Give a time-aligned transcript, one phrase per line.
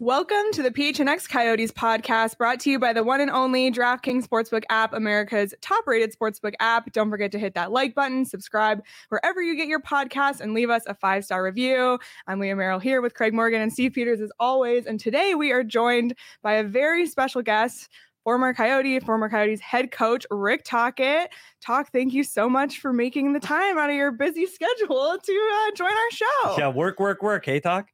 [0.00, 4.26] Welcome to the PHNX Coyotes podcast brought to you by the one and only DraftKings
[4.26, 6.92] Sportsbook app, America's top rated sportsbook app.
[6.92, 10.68] Don't forget to hit that like button, subscribe wherever you get your podcasts, and leave
[10.68, 12.00] us a five star review.
[12.26, 14.84] I'm Leah Merrill here with Craig Morgan and Steve Peters as always.
[14.84, 17.88] And today we are joined by a very special guest,
[18.24, 21.30] former Coyote, former Coyotes head coach, Rick Tocchet.
[21.64, 25.50] Toc, thank you so much for making the time out of your busy schedule to
[25.54, 26.58] uh, join our show.
[26.58, 27.46] Yeah, work, work, work.
[27.46, 27.93] Hey, Toc.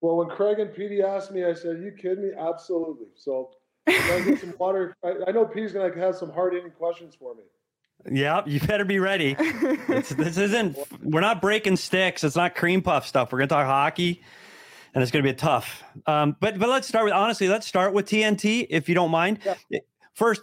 [0.00, 2.30] Well, when Craig and Petey asked me, I said, "Are you kidding me?
[2.38, 3.50] Absolutely." So,
[3.86, 4.96] I get some water.
[5.04, 7.42] I, I know Petey's going to have some hard-hitting questions for me.
[8.10, 9.34] Yeah, you better be ready.
[9.34, 10.78] this isn't.
[11.02, 12.22] We're not breaking sticks.
[12.22, 13.32] It's not cream puff stuff.
[13.32, 14.22] We're going to talk hockey,
[14.94, 15.82] and it's going to be tough.
[16.06, 17.48] Um, but but let's start with honestly.
[17.48, 19.40] Let's start with TNT, if you don't mind.
[19.44, 19.80] Yeah.
[20.14, 20.42] First,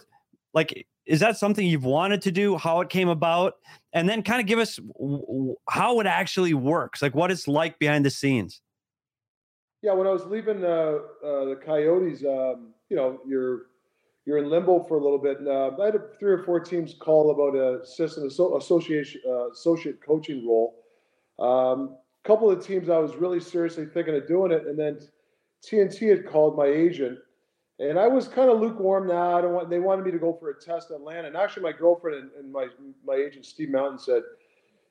[0.52, 2.58] like, is that something you've wanted to do?
[2.58, 3.54] How it came about,
[3.94, 4.78] and then kind of give us
[5.68, 8.60] how it actually works, like what it's like behind the scenes.
[9.86, 13.66] Yeah, when I was leaving uh, uh, the Coyotes, um, you know, you're
[14.24, 15.38] you're in limbo for a little bit.
[15.38, 20.04] And, uh, I had three or four teams call about a assistant association uh, associate
[20.04, 20.82] coaching role.
[21.38, 24.98] A um, couple of teams I was really seriously thinking of doing it, and then
[25.64, 27.20] TNT had called my agent,
[27.78, 29.06] and I was kind of lukewarm.
[29.06, 29.70] Now I don't want.
[29.70, 32.30] They wanted me to go for a test in Atlanta, and actually my girlfriend and,
[32.40, 32.66] and my
[33.06, 34.22] my agent Steve Mountain said,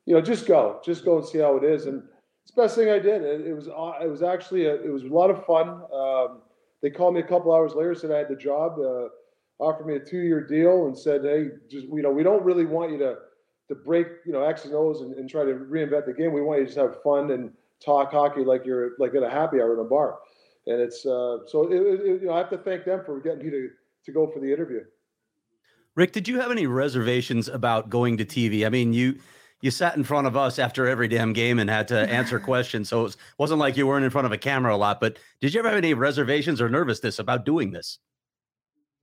[0.05, 1.85] you know, just go, just go and see how it is.
[1.85, 2.01] And
[2.45, 3.23] it's the best thing I did.
[3.23, 5.81] It, it was it was actually a, it was a lot of fun.
[5.91, 6.41] Um,
[6.83, 9.07] they called me a couple hours later, said I had the job, uh,
[9.57, 12.65] offered me a two year deal, and said, hey, just you know, we don't really
[12.65, 13.15] want you to
[13.67, 16.33] to break you know X and O's and, and try to reinvent the game.
[16.33, 17.51] We want you to just have fun and
[17.83, 20.19] talk hockey like you're like at a happy hour in a bar.
[20.67, 23.43] And it's uh, so it, it, you know I have to thank them for getting
[23.43, 23.69] me to
[24.05, 24.81] to go for the interview.
[25.95, 28.67] Rick, did you have any reservations about going to TV?
[28.67, 29.17] I mean, you
[29.61, 32.89] you sat in front of us after every damn game and had to answer questions.
[32.89, 34.99] So it wasn't like you weren't in front of a camera a lot.
[34.99, 37.99] But did you ever have any reservations or nervousness about doing this?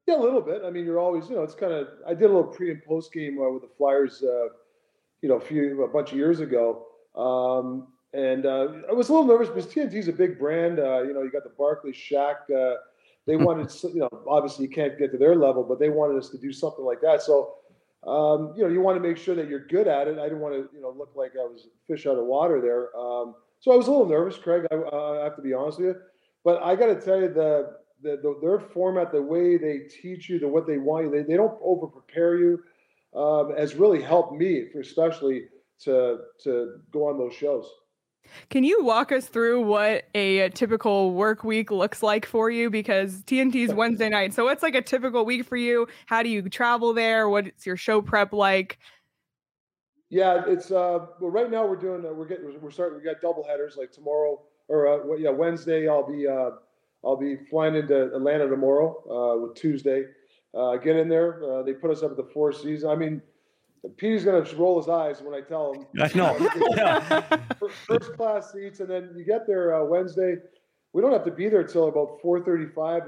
[0.06, 0.62] Yeah, a little bit.
[0.64, 1.88] I mean, you're always, you know, it's kind of.
[2.06, 4.48] I did a little pre and post game uh, with the Flyers, uh,
[5.20, 9.12] you know, a few a bunch of years ago, um, and uh, I was a
[9.12, 10.80] little nervous because TNT is a big brand.
[10.80, 12.50] Uh, you know, you got the Barkleys Shaq.
[12.50, 12.78] Uh,
[13.26, 16.30] they wanted, you know, obviously you can't get to their level, but they wanted us
[16.30, 17.22] to do something like that.
[17.22, 17.54] So
[18.06, 20.18] um, you know, you want to make sure that you're good at it.
[20.18, 22.96] I didn't want to, you know, look like I was fish out of water there.
[22.98, 24.66] Um, so I was a little nervous, Craig.
[24.72, 26.00] I, uh, I have to be honest with you,
[26.44, 30.28] but I got to tell you the, the, the, their format, the way they teach
[30.28, 32.60] you, the what they want you, they, they don't over prepare you,
[33.14, 35.44] um, has really helped me, especially
[35.80, 37.68] to to go on those shows.
[38.50, 42.70] Can you walk us through what a, typical work week looks like for you?
[42.70, 44.34] Because TNT's Wednesday night.
[44.34, 45.88] So what's like a typical week for you?
[46.06, 47.28] How do you travel there?
[47.28, 48.78] What's your show prep like?
[50.10, 53.22] Yeah, it's uh well right now we're doing uh, we're getting we're starting we got
[53.22, 56.50] double headers like tomorrow or uh, yeah Wednesday I'll be uh
[57.02, 60.04] I'll be flying into Atlanta tomorrow uh with Tuesday.
[60.52, 61.42] Uh get in there.
[61.42, 62.84] Uh, they put us up at the Four Seasons.
[62.84, 63.22] I mean
[63.96, 65.86] Pete's gonna roll his eyes when I tell him.
[66.00, 67.68] I know.
[67.88, 70.36] first class seats, and then you get there uh, Wednesday.
[70.92, 73.02] We don't have to be there until about four thirty-five.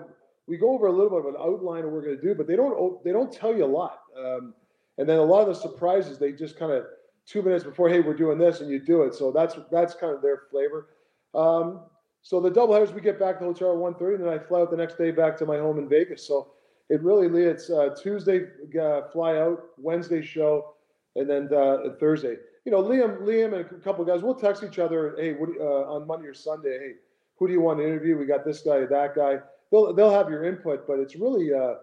[0.47, 2.35] We go over a little bit of an outline of what we're going to do,
[2.35, 4.01] but they don't they don't tell you a lot.
[4.19, 4.55] Um,
[4.99, 6.85] and then a lot of the surprises they just kind of
[7.27, 9.15] two minutes before, hey, we're doing this, and you do it.
[9.15, 10.89] So that's that's kind of their flavor.
[11.35, 11.83] Um,
[12.23, 14.33] so the double headers, we get back to the hotel at one thirty, and then
[14.33, 16.27] I fly out the next day back to my home in Vegas.
[16.27, 16.54] So
[16.91, 18.47] it really, it's uh, Tuesday
[18.81, 20.75] uh, fly out, Wednesday show,
[21.17, 22.37] and then uh, Thursday.
[22.65, 25.15] You know, Liam, Liam, and a couple guys, we'll text each other.
[25.19, 26.93] Hey, what, uh, on Monday or Sunday, hey,
[27.39, 28.17] who do you want to interview?
[28.17, 29.39] We got this guy, that guy.
[29.71, 31.75] They'll they'll have your input, but it's really uh,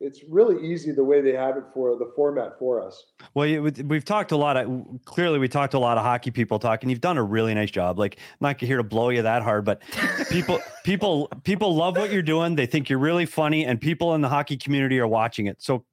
[0.00, 3.04] it's really easy the way they have it for the format for us.
[3.34, 6.58] Well, we've talked a lot of clearly we talked to a lot of hockey people
[6.58, 6.88] talking.
[6.88, 7.98] You've done a really nice job.
[7.98, 9.82] Like I'm not here to blow you that hard, but
[10.30, 12.56] people people people love what you're doing.
[12.56, 15.60] They think you're really funny, and people in the hockey community are watching it.
[15.62, 15.84] So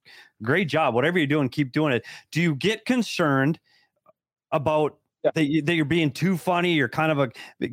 [0.42, 0.95] great job.
[0.95, 2.06] Whatever you're doing, keep doing it.
[2.31, 3.60] Do you get concerned
[4.53, 5.31] about yeah.
[5.36, 6.74] that, you, that you're being too funny?
[6.74, 7.69] You're kind of a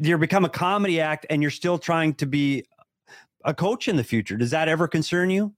[0.00, 2.64] you're become a comedy act, and you're still trying to be
[3.44, 4.36] a coach in the future.
[4.36, 5.52] Does that ever concern you?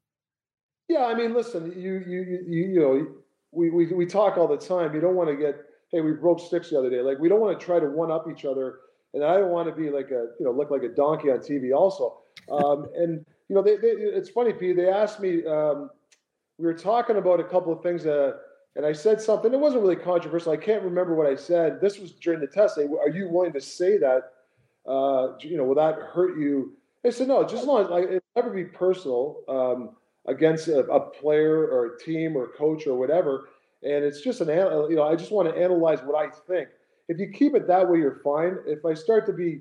[0.89, 3.07] Yeah, I mean, listen, you you you you know,
[3.53, 4.95] we we we talk all the time.
[4.95, 5.57] You don't want to get,
[5.91, 7.01] hey, we broke sticks the other day.
[7.01, 8.81] Like we don't want to try to one up each other,
[9.15, 11.39] and I don't want to be like a you know look like a donkey on
[11.39, 12.19] TV also.
[12.51, 14.77] Um, and you know, they, they, it's funny, Pete.
[14.77, 15.45] They asked me.
[15.47, 15.91] Um,
[16.59, 18.33] we were talking about a couple of things, uh,
[18.77, 19.53] and I said something.
[19.53, 20.53] It wasn't really controversial.
[20.53, 21.81] I can't remember what I said.
[21.81, 22.79] This was during the test.
[22.79, 24.33] Are you willing to say that?
[24.87, 26.77] Uh, you know, will that hurt you?
[27.07, 27.45] I said no.
[27.45, 29.43] Just long like, it never be personal.
[29.49, 29.91] Um,
[30.27, 33.49] against a, a, player or a team or a coach or whatever.
[33.83, 36.69] And it's just an, you know, I just want to analyze what I think.
[37.09, 38.57] If you keep it that way, you're fine.
[38.67, 39.61] If I start to be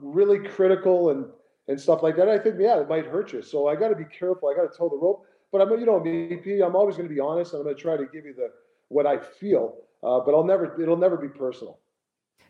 [0.00, 1.26] really critical and
[1.68, 3.42] and stuff like that, I think yeah, it might hurt you.
[3.42, 4.48] So I got to be careful.
[4.48, 5.26] I got to toe the rope.
[5.50, 7.54] But I'm, you know, me, I'm always going to be honest.
[7.54, 8.50] I'm going to try to give you the
[8.88, 9.74] what I feel.
[10.04, 11.80] Uh, but I'll never, it'll never be personal.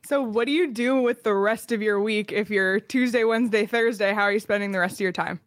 [0.04, 3.66] So, what do you do with the rest of your week if you're Tuesday, Wednesday,
[3.66, 4.12] Thursday?
[4.12, 5.40] How are you spending the rest of your time?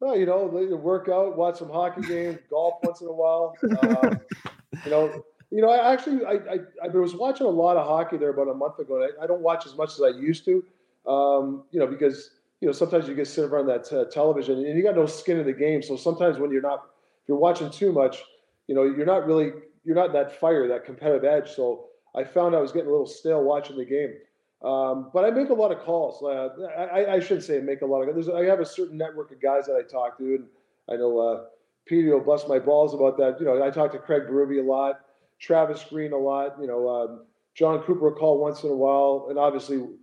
[0.00, 3.54] Well, you know, work out, watch some hockey games, golf once in a while.
[3.82, 4.20] Um,
[4.84, 8.16] you know, you know, I actually I, I, I was watching a lot of hockey
[8.16, 9.02] there about a month ago.
[9.02, 10.64] I, I don't watch as much as I used to,
[11.06, 14.76] um, you know, because you know sometimes you get sit around that uh, television and
[14.76, 15.82] you got no skin in the game.
[15.82, 16.86] So sometimes when you're not,
[17.22, 18.22] if you're watching too much,
[18.68, 19.52] you know, you're not really
[19.84, 21.50] you're not that fire, that competitive edge.
[21.50, 24.14] So I found I was getting a little stale watching the game.
[24.62, 26.22] Um, but I make a lot of calls.
[26.22, 26.50] Uh,
[26.92, 28.28] I, I, should say make a lot of.
[28.34, 30.44] I have a certain network of guys that I talk to, and
[30.90, 31.44] I know uh,
[31.86, 33.40] Petey will bust my balls about that.
[33.40, 35.00] You know, I talk to Craig Berube a lot,
[35.38, 36.56] Travis Green a lot.
[36.60, 37.24] You know, um,
[37.54, 39.98] Jon Cooper will call once in a while, and obviously, you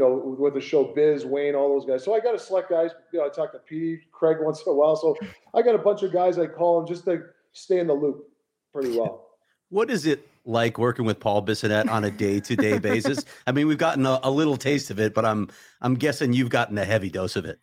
[0.00, 2.04] know, with the show Biz, Wayne, all those guys.
[2.04, 2.90] So I got to select guys.
[3.12, 4.96] You know, I talk to Petey, Craig once in a while.
[4.96, 5.16] So
[5.54, 8.28] I got a bunch of guys I call and just to stay in the loop
[8.72, 9.26] pretty well.
[9.72, 13.24] What is it like working with Paul Bissonnette on a day-to-day basis?
[13.46, 15.48] I mean, we've gotten a, a, little taste of it, but I'm
[15.80, 17.58] I'm guessing you've gotten a heavy dose of it.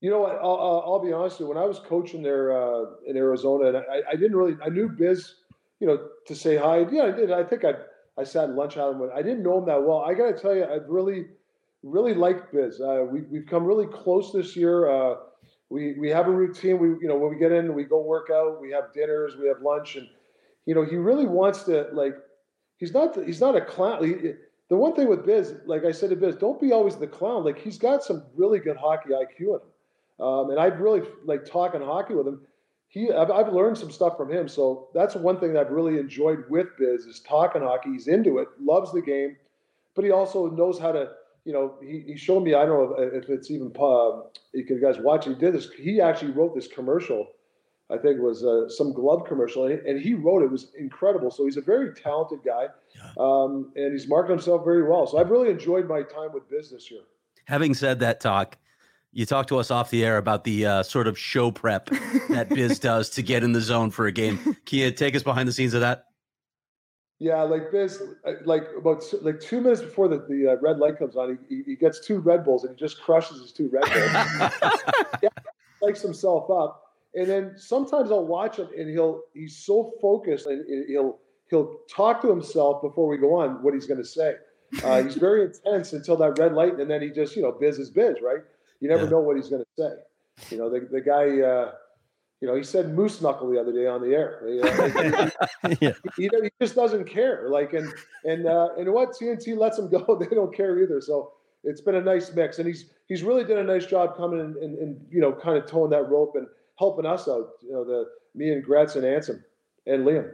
[0.00, 0.36] You know what?
[0.36, 1.54] I'll, I'll be honest with you.
[1.54, 4.88] When I was coaching there uh, in Arizona, and I, I, didn't really, I knew
[4.88, 5.34] Biz,
[5.78, 6.86] you know, to say hi.
[6.90, 7.30] Yeah, I did.
[7.30, 7.74] I think I
[8.16, 9.10] I sat lunch out with.
[9.10, 9.98] I didn't know him that well.
[9.98, 11.26] I got to tell you, I really,
[11.82, 12.80] really like Biz.
[12.80, 14.90] Uh, we we've come really close this year.
[14.90, 15.16] Uh,
[15.68, 16.78] we we have a routine.
[16.78, 18.60] We you know when we get in, we go work out.
[18.60, 19.36] We have dinners.
[19.36, 20.08] We have lunch and
[20.66, 22.14] you know, he really wants to like.
[22.76, 23.16] He's not.
[23.24, 24.04] He's not a clown.
[24.04, 24.32] He,
[24.68, 27.44] the one thing with Biz, like I said to Biz, don't be always the clown.
[27.44, 31.44] Like he's got some really good hockey IQ in him, um, and I've really like
[31.44, 32.40] talking hockey with him.
[32.88, 34.48] He, I've, I've learned some stuff from him.
[34.48, 37.92] So that's one thing that I've really enjoyed with Biz is talking hockey.
[37.92, 39.36] He's into it, loves the game,
[39.94, 41.10] but he also knows how to.
[41.46, 42.54] You know, he, he showed me.
[42.54, 43.72] I don't know if, if it's even.
[43.76, 44.22] Uh,
[44.52, 45.24] you guys watch.
[45.24, 45.68] He did this.
[45.72, 47.28] He actually wrote this commercial
[47.92, 50.46] I think was uh, some glove commercial, and he wrote it.
[50.46, 50.50] it.
[50.50, 51.30] was incredible.
[51.30, 52.68] So he's a very talented guy,
[53.18, 55.06] um, and he's marketed himself very well.
[55.06, 57.02] So I've really enjoyed my time with Biz this year.
[57.46, 58.56] Having said that, Toc.
[59.12, 61.86] You talked to us off the air about the uh, sort of show prep
[62.28, 64.38] that Biz does to get in the zone for a game.
[64.66, 66.04] Can you take us behind the scenes of that?
[67.18, 70.96] Yeah, like Biz, uh, like about like two minutes before the, the uh, red light
[70.96, 73.82] comes on, he, he gets two Red Bulls and he just crushes his two Red
[73.82, 74.52] Bulls.
[75.22, 75.28] yeah,
[75.82, 80.64] likes himself up and then sometimes I'll watch him, and he'll he's so focused, and
[80.88, 81.18] he'll
[81.48, 84.34] he'll talk to himself before we go on what he's going to say.
[84.84, 87.80] Uh, he's very intense until that red light, and then he just you know biz
[87.80, 88.38] is biz, right?
[88.78, 89.10] You never yeah.
[89.10, 89.94] know what he's going to say.
[90.48, 91.40] You know the the guy.
[91.40, 91.72] Uh,
[92.40, 94.40] you know, he said moose knuckle the other day on the air.
[94.46, 95.92] You know, he, yeah.
[96.16, 97.48] he, he, he, just doesn't care.
[97.50, 97.92] Like, and
[98.24, 101.00] and uh, and what TNT lets him go, they don't care either.
[101.00, 101.32] So
[101.64, 104.56] it's been a nice mix, and he's he's really done a nice job coming and,
[104.56, 106.46] and, and you know, kind of towing that rope and
[106.80, 107.50] helping us out.
[107.62, 109.44] You know, the me and Gretz and Anson
[109.86, 110.28] and Liam.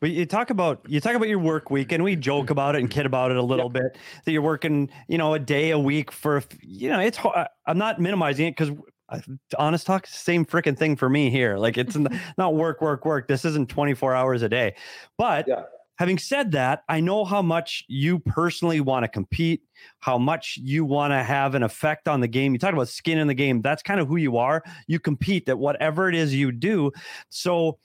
[0.00, 2.80] But you talk about you talk about your work week, and we joke about it
[2.80, 3.96] and kid about it a little bit.
[4.24, 7.18] That you're working, you know, a day a week for, you know, it's.
[7.66, 8.70] I'm not minimizing it because,
[9.58, 11.58] honest talk, same freaking thing for me here.
[11.58, 11.96] Like it's
[12.38, 13.28] not work, work, work.
[13.28, 14.74] This isn't 24 hours a day,
[15.18, 15.62] but yeah
[15.96, 19.62] having said that, I know how much you personally want to compete,
[20.00, 22.52] how much you want to have an effect on the game.
[22.52, 23.60] You talk about skin in the game.
[23.62, 24.62] That's kind of who you are.
[24.86, 26.92] You compete at whatever it is you do.
[27.28, 27.78] So,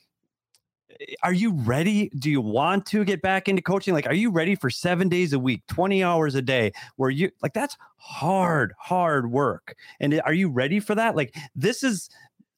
[0.99, 2.09] eh, are you ready?
[2.17, 3.93] Do you want to get back into coaching?
[3.93, 7.29] Like, are you ready for seven days a week, 20 hours a day, where you
[7.41, 9.75] like that's hard, hard work?
[9.99, 11.15] And are you ready for that?
[11.15, 12.09] Like, this is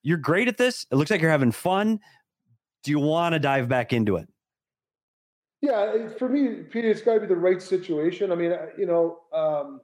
[0.03, 0.85] you're great at this.
[0.91, 1.99] It looks like you're having fun.
[2.83, 4.29] Do you want to dive back into it?
[5.61, 8.31] Yeah, for me, Peter, it's got to be the right situation.
[8.31, 9.81] I mean, you know, um,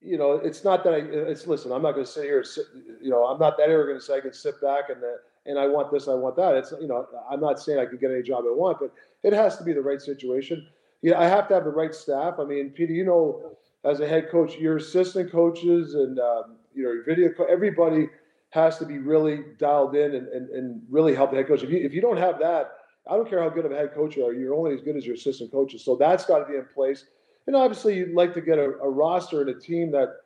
[0.00, 0.96] you know, it's not that I.
[0.98, 1.72] It's listen.
[1.72, 2.42] I'm not going to sit here.
[2.42, 2.64] Sit,
[3.02, 5.58] you know, I'm not that arrogant to say I can sit back and uh, and
[5.58, 6.54] I want this, I want that.
[6.56, 8.92] It's you know, I'm not saying I can get any job I want, but
[9.22, 10.66] it has to be the right situation.
[11.02, 12.34] Yeah, I have to have the right staff.
[12.38, 16.82] I mean, Peter, you know, as a head coach, your assistant coaches and um, you
[16.84, 18.08] know, your video, co- everybody
[18.50, 21.62] has to be really dialed in and, and, and really help the head coach.
[21.62, 22.72] If you, if you don't have that,
[23.08, 24.96] I don't care how good of a head coach you are, you're only as good
[24.96, 25.84] as your assistant coaches.
[25.84, 27.06] So that's got to be in place.
[27.46, 30.16] And obviously, you'd like to get a, a roster and a team that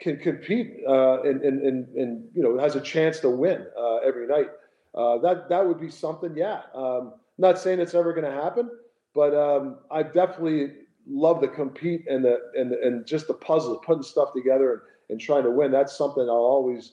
[0.00, 3.96] can compete uh, and, and, and, and, you know has a chance to win uh,
[3.96, 4.48] every night.
[4.94, 6.34] Uh, that that would be something.
[6.36, 8.70] Yeah, um, not saying it's ever going to happen,
[9.14, 10.72] but um, I definitely
[11.08, 14.80] love to compete and the and and just the puzzle, putting stuff together and,
[15.10, 15.70] and trying to win.
[15.70, 16.92] That's something I'll always,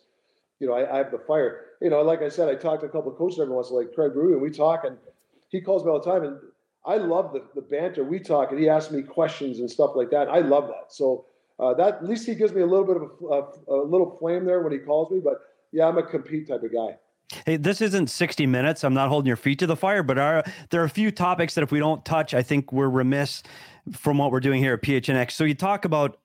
[0.59, 1.65] you know, I, I have the fire.
[1.81, 3.93] You know, like I said, I talk to a couple of coaches every once like
[3.93, 4.97] Craig Berube, and we talk, and
[5.53, 6.37] he calls me all the time, and
[6.85, 8.03] I love the the banter.
[8.03, 10.27] We talk, and he asks me questions and stuff like that.
[10.27, 10.91] I love that.
[10.91, 11.25] So
[11.59, 14.17] uh, that at least he gives me a little bit of a, a, a little
[14.19, 15.21] flame there when he calls me.
[15.23, 15.35] But
[15.71, 16.97] yeah, I'm a compete type of guy.
[17.45, 18.83] Hey, this isn't 60 minutes.
[18.83, 21.55] I'm not holding your feet to the fire, but are, there are a few topics
[21.55, 23.41] that if we don't touch, I think we're remiss
[23.91, 25.31] from what we're doing here at PHNX.
[25.31, 26.19] So you talk about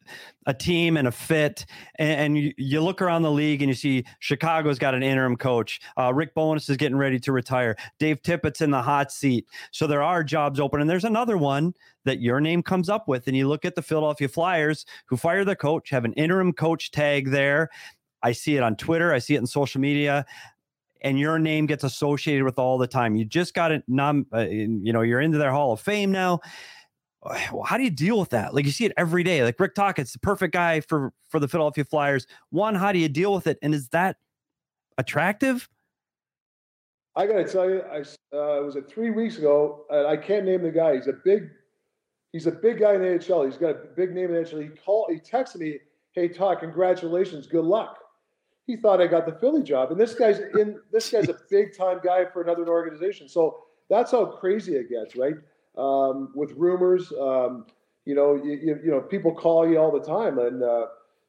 [0.47, 3.75] a team and a fit, and, and you, you, look around the league and you
[3.75, 5.81] see Chicago's got an interim coach.
[5.99, 7.77] Uh, Rick Bowness is getting ready to retire.
[7.99, 9.47] Dave Tippett's in the hot seat.
[9.73, 11.75] So there are jobs open, and there's another one
[12.05, 13.27] that your name comes up with.
[13.27, 16.91] And you look at the Philadelphia Flyers, who fire their coach, have an interim coach
[16.91, 17.69] tag there.
[18.23, 19.13] I see it on Twitter.
[19.13, 20.25] I see it in social media
[21.01, 23.15] and your name gets associated with all the time.
[23.15, 26.41] You just got it, nom, uh, you know, you're into their Hall of Fame now.
[27.67, 28.55] How do you deal with that?
[28.55, 29.43] Like you see it every day.
[29.45, 32.27] Like Rick Tocchet's the perfect guy for for the Philadelphia Flyers.
[32.51, 33.59] One, how do you deal with it?
[33.63, 34.17] And is that
[34.97, 35.69] attractive?
[37.17, 38.01] I got to tell you, I
[38.37, 40.95] uh, was it three weeks ago, and I can't name the guy.
[40.95, 41.51] He's a big,
[42.33, 43.45] he's a big guy in the NHL.
[43.45, 44.63] He's got a big name in the NHL.
[44.63, 45.79] He called, he texted me,
[46.13, 47.99] "Hey, Todd, congratulations, good luck."
[48.69, 50.79] He thought I got the Philly job, and this guy's in.
[50.93, 53.29] This guy's a big time guy for another organization.
[53.29, 55.35] So that's how crazy it gets, right?
[55.79, 57.13] Um, with rumors.
[57.13, 57.67] Um,
[58.05, 60.87] you know, you, you, you, know, people call you all the time, and uh,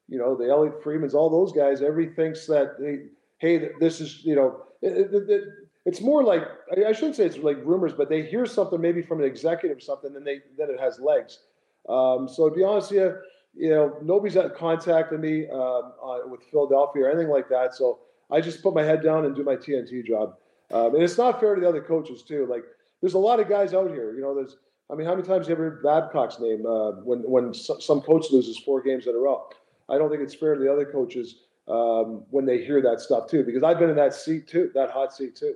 [0.08, 1.82] you know, the Elliotte Friedmans, all those guys.
[1.82, 5.44] Every thinks that hey, hey, this is you know, it, it, it,
[5.86, 6.44] it's more like
[6.86, 9.82] I shouldn't say it's like rumors, but they hear something maybe from an executive or
[9.82, 11.40] something, and they then it has legs.
[11.88, 13.16] Um, so to be honest with you,
[13.56, 17.76] you know, nobody's contacted me um, uh, with Philadelphia or anything like that.
[17.76, 18.00] So
[18.32, 20.36] I just put my head down and do my TNT job.
[20.72, 22.46] Um, and it's not fair to the other coaches too.
[22.46, 22.64] Like
[23.02, 24.14] there's a lot of guys out here.
[24.14, 24.58] You know, there's
[24.92, 28.02] I mean, how many times have you ever heard Babcock's name uh, when when some
[28.02, 29.48] coach loses four games in a row?
[29.88, 33.30] I don't think it's fair to the other coaches um, when they hear that stuff
[33.30, 35.56] too, because I've been in that seat too, that hot seat too.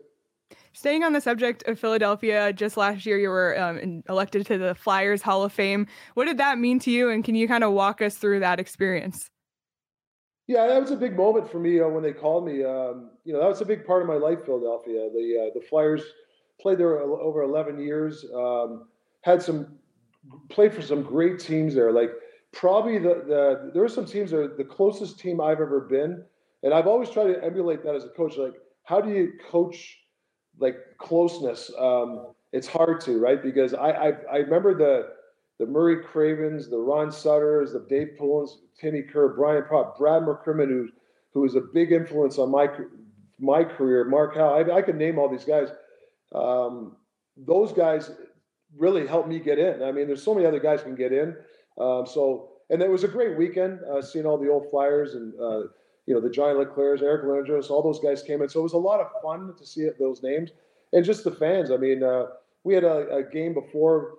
[0.74, 4.76] Staying on the subject of Philadelphia, just last year you were um, elected to the
[4.76, 5.88] Flyers Hall of Fame.
[6.14, 8.60] What did that mean to you, and can you kind of walk us through that
[8.60, 9.30] experience?
[10.46, 12.64] Yeah, that was a big moment for me uh, when they called me.
[12.64, 15.10] Um, you know, that was a big part of my life, Philadelphia.
[15.12, 16.04] The uh, the Flyers
[16.64, 18.26] played there over 11 years.
[18.34, 18.86] Um,
[19.22, 19.78] had some
[20.50, 21.92] played for some great teams there.
[21.92, 22.12] Like
[22.54, 26.24] probably the the there are some teams that are the closest team I've ever been,
[26.64, 28.38] and I've always tried to emulate that as a coach.
[28.38, 28.54] Like
[28.86, 30.00] how do you coach
[30.58, 31.70] like closeness?
[31.78, 35.10] Um, it's hard to right because I, I I remember the
[35.60, 40.70] the Murray Cravens, the Ron Sutters, the Dave Poulins, Timmy Kerr, Brian Propp, Brad McCrimmon,
[40.70, 40.90] who
[41.34, 42.68] who was a big influence on my
[43.40, 44.06] my career.
[44.06, 45.70] Mark Howe, I, I could name all these guys
[46.34, 46.96] um,
[47.38, 48.12] those guys
[48.78, 49.84] really helped me get in.
[49.84, 51.36] I mean, there's so many other guys can get in.
[51.80, 55.34] Um, so, and it was a great weekend uh, seeing all the old Flyers and
[55.40, 55.68] uh,
[56.06, 58.50] you know the John LeClairs, Eric Lindros, all those guys came in.
[58.50, 60.52] So it was a lot of fun to see those names
[60.92, 61.72] and just the fans.
[61.72, 62.26] I mean, uh,
[62.64, 64.16] we had a, a game before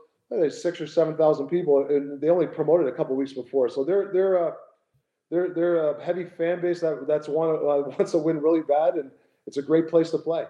[0.49, 3.69] six or seven thousand people, and they only promoted a couple weeks before.
[3.69, 4.53] So they're they're uh,
[5.31, 7.59] they're they're a heavy fan base that that's one uh,
[7.99, 9.11] wants to win really bad, and
[9.47, 10.45] it's a great place to play.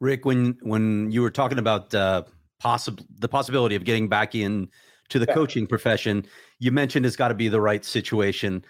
[0.00, 2.24] Rick, when when you were talking about uh,
[2.58, 4.68] possible the possibility of getting back in
[5.10, 5.34] to the yeah.
[5.34, 6.26] coaching profession,
[6.58, 8.64] you mentioned it's got to be the right situation.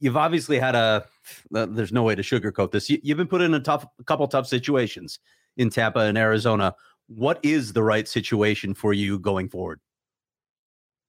[0.00, 1.06] You've obviously had a.
[1.54, 2.88] Uh, there's no way to sugarcoat this.
[2.88, 5.18] You, have been put in a tough, a couple tough situations
[5.56, 6.74] in Tampa and Arizona.
[7.08, 9.80] What is the right situation for you going forward?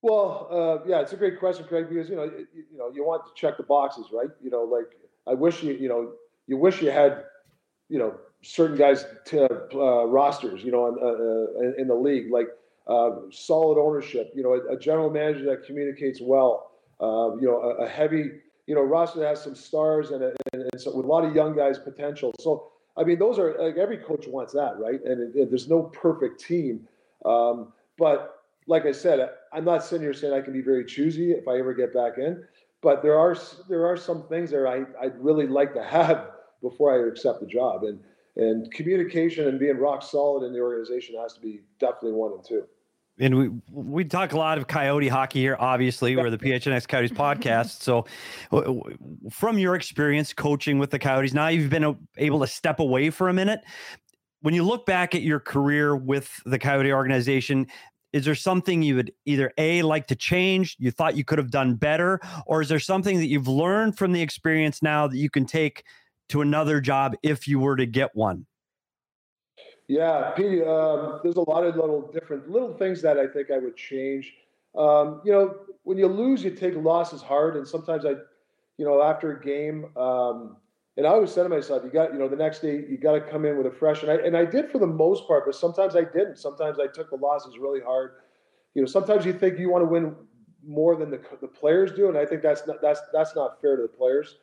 [0.02, 3.06] Well, uh, yeah, it's a great question, Craig, because you know, you, you know, you
[3.06, 4.30] want to check the boxes, right?
[4.42, 4.86] You know, like
[5.28, 6.14] I wish you, you know,
[6.48, 7.26] you wish you had,
[7.90, 12.48] you know, certain guys to uh, rosters, you know, uh, uh in the league, like
[12.88, 17.62] uh, solid ownership, you know, a, a, general manager that communicates well, uh, you know,
[17.62, 18.32] a, a, heavy,
[18.66, 21.24] you know, roster that has some stars and, a, and, and so with a lot
[21.24, 22.34] of young guys potential.
[22.40, 25.00] So, I mean, those are like every coach wants that, right?
[25.04, 26.88] And it, it, there's no perfect team,
[27.26, 31.32] um, but like I said, I'm not sitting here saying I can be very choosy
[31.32, 32.44] if I ever get back in,
[32.82, 36.32] but there are there are some things there I I'd really like to have
[36.62, 38.00] before I accept the job, and
[38.36, 42.44] and communication and being rock solid in the organization has to be definitely one and
[42.44, 42.64] two.
[43.20, 46.16] and we we talk a lot of coyote hockey here obviously.
[46.16, 47.82] We're the phnx coyotes podcast.
[47.82, 48.06] So
[49.32, 53.30] from your experience coaching with the coyotes now you've been able to step away for
[53.30, 53.62] a minute.
[54.42, 57.68] When you look back at your career with the coyote organization
[58.12, 61.52] is there something you would either a like to change you thought you could have
[61.52, 65.30] done better or is there something that you've learned from the experience now that you
[65.30, 65.84] can take
[66.30, 68.46] to another job if you were to get one
[69.90, 73.58] yeah, Pete, um, there's a lot of little different little things that I think I
[73.58, 74.32] would change.
[74.78, 78.12] Um, you know, when you lose, you take losses hard, and sometimes I,
[78.78, 80.58] you know, after a game, um,
[80.96, 83.14] and I always said to myself, you got, you know, the next day you got
[83.14, 85.44] to come in with a fresh, and I and I did for the most part,
[85.48, 86.38] but sometimes I didn't.
[86.38, 88.12] Sometimes I took the losses really hard.
[88.76, 90.16] You know, sometimes you think you want to win
[90.64, 93.76] more than the the players do, and I think that's not that's that's not fair
[93.76, 94.38] to the players.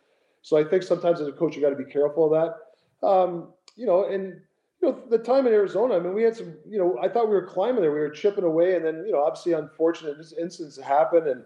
[0.46, 2.52] So I think sometimes as a coach, you got to be careful of
[3.02, 3.04] that.
[3.04, 4.40] Um, you know, and
[4.80, 7.28] you know, the time in Arizona, I mean, we had some, you know, I thought
[7.28, 7.90] we were climbing there.
[7.90, 8.76] We were chipping away.
[8.76, 11.26] And then, you know, obviously unfortunate this incidents happened.
[11.26, 11.42] And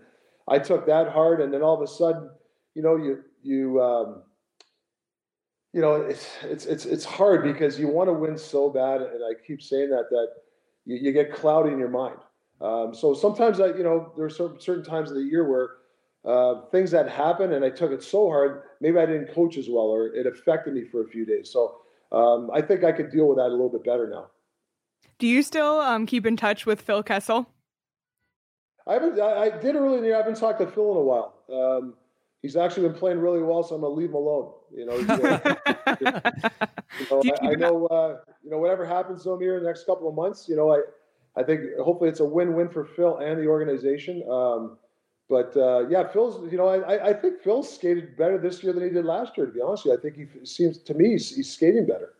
[0.48, 1.40] I took that hard.
[1.40, 2.28] And then all of a sudden,
[2.74, 4.22] you know, you, you, um,
[5.72, 9.00] you know, it's, it's, it's, it's hard because you want to win so bad.
[9.00, 10.28] And I keep saying that, that
[10.84, 12.18] you, you get cloudy in your mind.
[12.60, 15.70] Um, so sometimes I, you know, there are certain, certain times of the year where
[16.24, 19.68] uh, things that happened, and I took it so hard, maybe I didn't coach as
[19.68, 21.50] well, or it affected me for a few days.
[21.50, 21.76] So,
[22.12, 24.26] um, I think I could deal with that a little bit better now.
[25.18, 27.48] Do you still um, keep in touch with Phil Kessel?
[28.86, 29.20] I haven't.
[29.20, 30.16] I, I did earlier in the year.
[30.16, 31.34] I haven't talked to Phil in a while.
[31.52, 31.94] Um,
[32.42, 34.52] he's actually been playing really well, so I'm gonna leave him alone.
[34.74, 35.54] You know, uh,
[36.00, 36.06] you
[37.10, 37.86] know I, I, know.
[37.86, 40.56] Uh, you know, whatever happens to him here in the next couple of months, you
[40.56, 40.80] know, I,
[41.40, 44.22] I think hopefully it's a win-win for Phil and the organization.
[44.28, 44.78] Um,
[45.30, 46.52] but uh, yeah, Phil's.
[46.52, 49.46] You know, I, I think Phil skated better this year than he did last year.
[49.46, 49.98] To be honest, with you.
[49.98, 52.14] I think he seems to me he's, he's skating better.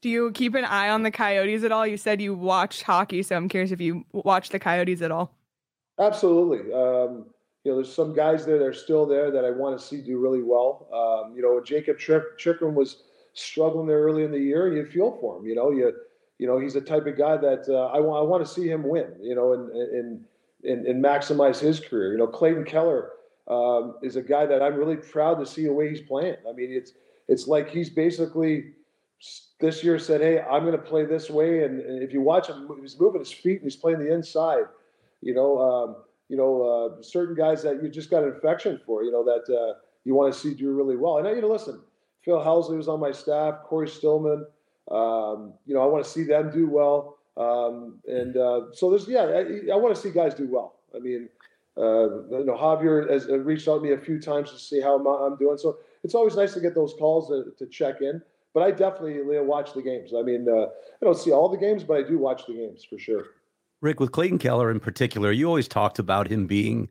[0.00, 1.86] Do you keep an eye on the Coyotes at all?
[1.86, 5.34] You said you watch hockey, so I'm curious if you watch the Coyotes at all.
[5.98, 6.72] Absolutely.
[6.72, 7.26] Um,
[7.64, 10.00] you know, there's some guys there that are still there that I want to see
[10.00, 10.86] do really well.
[10.92, 13.02] Um, you know, Jakob Chychrun was
[13.32, 14.72] struggling there early in the year.
[14.72, 15.46] You feel for him.
[15.46, 15.92] You know, you
[16.38, 18.68] you know he's the type of guy that uh, I want I want to see
[18.68, 19.14] him win.
[19.20, 20.24] You know, and and
[20.64, 22.12] and, and maximize his career.
[22.12, 23.10] You know, Clayton Keller
[23.48, 26.36] um, is a guy that I'm really proud to see the way he's playing.
[26.48, 26.92] I mean, it's
[27.28, 28.72] it's like he's basically
[29.60, 32.48] this year said, "Hey, I'm going to play this way." And, and, if you watch
[32.48, 34.64] him, he's moving his feet and he's playing the inside.
[35.20, 35.96] You know, um,
[36.28, 36.62] you know,
[36.98, 39.04] uh, certain guys that you just got an affection for.
[39.04, 41.18] You know that uh, you want to see do really well.
[41.18, 41.80] And you know, listen,
[42.24, 44.46] Phil Housley was on my staff, Cory Stillman.
[44.90, 47.13] Um, you know, I want to see them do well.
[47.36, 50.76] Um, and uh, so there's, yeah, I, I want to see guys do well.
[50.94, 51.28] I mean,
[51.76, 54.96] uh, you know, Javier has reached out to me a few times to see how
[54.96, 55.58] I'm, I'm doing.
[55.58, 58.22] So it's always nice to get those calls to, to check in.
[58.52, 60.12] But I definitely watch the games.
[60.16, 62.84] I mean, uh, I don't see all the games, but I do watch the games
[62.84, 63.24] for sure.
[63.80, 66.88] Rick, with Clayton Keller in particular, you always talked about him being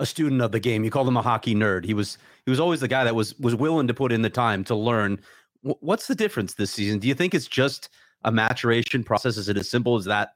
[0.00, 0.82] a student of the game.
[0.82, 1.84] You called him a hockey nerd.
[1.84, 4.30] He was he was always the guy that was was willing to put in the
[4.30, 5.20] time to learn.
[5.62, 6.98] What's the difference this season?
[6.98, 7.88] Do you think it's just
[8.26, 9.38] a maturation process?
[9.38, 10.34] Is it as simple as that?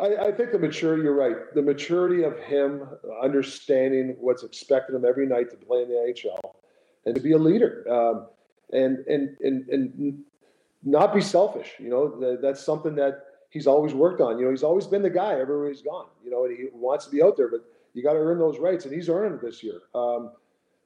[0.00, 1.36] I, I, think the maturity, you're right.
[1.54, 2.86] The maturity of him
[3.22, 6.40] understanding what's expected of him every night to play in the NHL
[7.06, 8.26] and to be a leader um,
[8.72, 10.24] and, and, and, and
[10.82, 11.74] not be selfish.
[11.78, 14.38] You know, that, that's something that he's always worked on.
[14.38, 17.04] You know, he's always been the guy everywhere he's gone, you know, and he wants
[17.04, 17.60] to be out there, but
[17.92, 19.82] you got to earn those rights and he's earning it this year.
[19.94, 20.32] Um,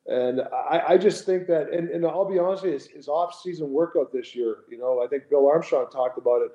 [0.08, 0.40] and
[0.70, 3.70] I, I, just think that, and, and I'll be honest with you, his, his off-season
[3.70, 6.50] workout this year, you know, I think Bill Armstrong talked about it.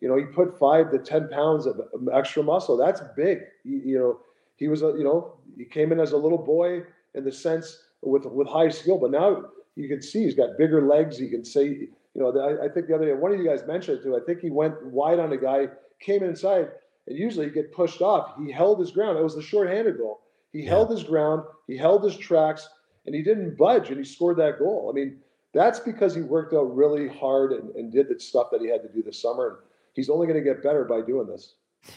[0.00, 1.80] You know, he put five to ten pounds of
[2.12, 2.76] extra muscle.
[2.76, 3.40] That's big.
[3.64, 4.20] He, you know,
[4.56, 6.82] he was a, you know, he came in as a little boy
[7.14, 10.82] in the sense with with high skill, but now you can see he's got bigger
[10.86, 11.18] legs.
[11.18, 13.66] He can say, you know, I, I think the other day one of you guys
[13.66, 14.16] mentioned it too.
[14.16, 15.66] I think he went wide on a guy,
[15.98, 16.68] came inside,
[17.06, 18.34] and usually he get pushed off.
[18.38, 19.18] He held his ground.
[19.18, 20.20] It was the short-handed goal.
[20.52, 20.70] He yeah.
[20.70, 21.42] held his ground.
[21.66, 22.68] He held his tracks
[23.08, 24.90] and he didn't budge and he scored that goal.
[24.92, 25.16] I mean,
[25.54, 28.82] that's because he worked out really hard and, and did the stuff that he had
[28.82, 29.48] to do this summer.
[29.48, 29.56] And
[29.94, 31.54] he's only going to get better by doing this.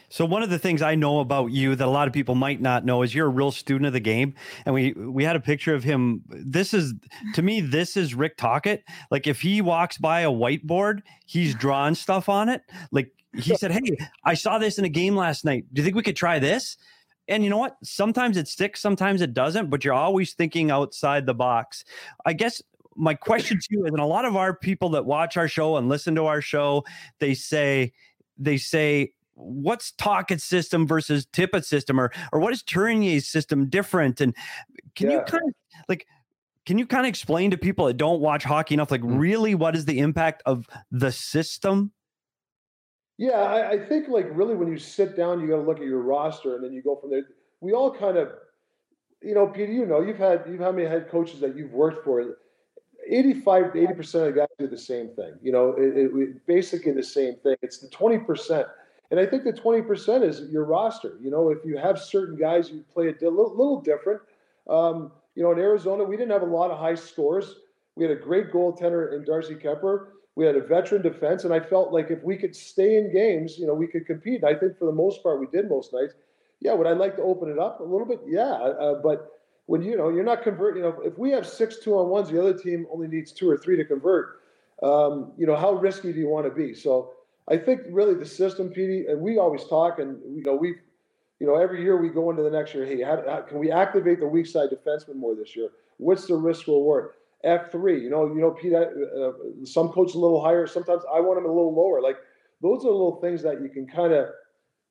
[0.07, 2.61] So one of the things I know about you that a lot of people might
[2.61, 4.35] not know is you're a real student of the game.
[4.65, 6.21] And we we had a picture of him.
[6.29, 6.93] This is
[7.33, 8.83] to me, this is Rick Tocchet.
[9.09, 12.61] Like if he walks by a whiteboard, he's drawing stuff on it.
[12.91, 15.65] Like he said, Hey, I saw this in a game last night.
[15.73, 16.77] Do you think we could try this?
[17.27, 17.77] And you know what?
[17.83, 21.85] Sometimes it sticks, sometimes it doesn't, but you're always thinking outside the box.
[22.25, 22.61] I guess
[22.95, 25.77] my question to you is, and a lot of our people that watch our show
[25.77, 26.83] and listen to our show,
[27.19, 27.93] they say,
[28.37, 34.21] they say, what's Tocchet's system versus Tippett system, or or what is Tourigny's system different?
[34.21, 34.35] And
[34.95, 35.17] can yeah.
[35.17, 35.53] you kind of
[35.87, 36.05] like
[36.65, 39.19] can you kind of explain to people that don't watch hockey enough, like mm.
[39.19, 41.91] really what is the impact of the system?
[43.21, 45.85] Yeah, I, I think like really when you sit down, you got to look at
[45.85, 47.27] your roster and then you go from there.
[47.59, 48.29] We all kind of,
[49.21, 52.03] you know, Peter, you know, you've had you've had many head coaches that you've worked
[52.03, 52.37] for.
[53.07, 55.33] 85 80 percent of the guys do the same thing.
[55.39, 57.55] You know, it, it, basically the same thing.
[57.61, 58.65] It's the 20 percent,
[59.11, 61.19] and I think the 20 percent is your roster.
[61.21, 64.21] You know, if you have certain guys you play a little, little different.
[64.67, 67.53] Um, you know, in Arizona, we didn't have a lot of high scores.
[67.95, 70.07] We had a great goaltender in Darcy Kuemper.
[70.35, 73.57] We had a veteran defense, and I felt like if we could stay in games,
[73.57, 74.43] you know, we could compete.
[74.43, 76.13] And I think for the most part, we did most nights.
[76.61, 78.21] Yeah, would I like to open it up a little bit?
[78.25, 79.31] Yeah, uh, but
[79.65, 82.29] when you know you're not converting, you know, if we have six two on ones,
[82.29, 84.41] the other team only needs two or three to convert.
[84.83, 86.73] Um, you know, how risky do you want to be?
[86.73, 87.13] So
[87.47, 90.75] I think really the system, Petey, and we always talk, and you know, we,
[91.39, 92.85] you know, every year we go into the next year.
[92.85, 95.69] Hey, how, how can we activate the weak side defenseman more this year?
[95.97, 97.11] What's the risk reward?
[97.43, 98.73] F three, you know, you know, Pete.
[98.73, 99.31] Uh,
[99.65, 100.67] some coaches a little higher.
[100.67, 102.01] Sometimes I want them a little lower.
[102.01, 102.17] Like
[102.61, 104.29] those are little things that you can kind of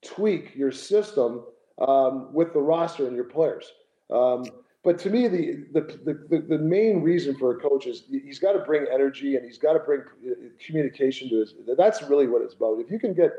[0.04, 1.44] tweak your system
[1.86, 3.70] um, with the roster and your players.
[4.10, 4.44] Um,
[4.82, 5.82] but to me, the, the
[6.30, 9.58] the the main reason for a coach is he's got to bring energy and he's
[9.58, 10.34] got to bring uh,
[10.64, 11.54] communication to his.
[11.76, 12.80] That's really what it's about.
[12.80, 13.32] If you can get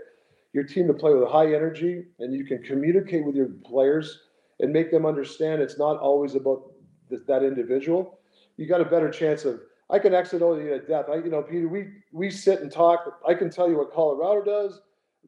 [0.53, 4.19] your team to play with high energy and you can communicate with your players
[4.59, 6.71] and make them understand it's not always about
[7.09, 8.19] that individual,
[8.57, 9.59] you got a better chance of.
[9.89, 11.05] I can you to death.
[11.11, 13.19] I, you know, Peter, we we sit and talk.
[13.27, 14.81] I can tell you what Colorado does,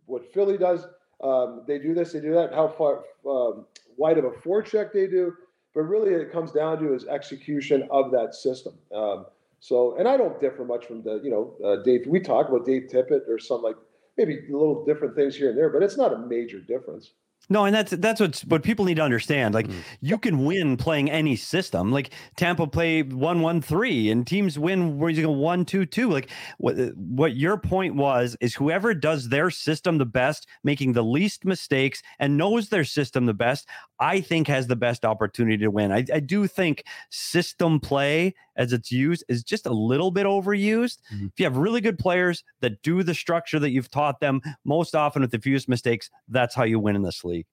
[0.06, 0.86] what Philly does.
[1.22, 2.54] Um, they do this, they do that.
[2.54, 3.66] How far um,
[3.98, 5.34] wide of a forecheck they do
[5.74, 8.74] but really it comes down to is execution of that system.
[8.94, 9.26] Um,
[9.60, 12.06] so, and I don't differ much from the, you know, uh, Dave.
[12.08, 13.76] We talk about Dave Tippett or some like
[14.18, 17.12] maybe little different things here and there, but it's not a major difference.
[17.50, 19.54] No, and that's that's what what people need to understand.
[19.54, 19.76] Like mm.
[20.00, 21.92] you can win playing any system.
[21.92, 26.10] Like Tampa play one one three, and teams win where you go one two two.
[26.10, 31.04] Like what what your point was is whoever does their system the best, making the
[31.04, 33.68] least mistakes, and knows their system the best,
[34.00, 35.92] I think has the best opportunity to win.
[35.92, 41.00] I, I do think system play as it's used is just a little bit overused.
[41.14, 41.28] Mm-hmm.
[41.28, 44.96] If you have really good players that do the structure that you've taught them, most
[44.96, 47.46] often with the fewest mistakes, that's how you win in this league.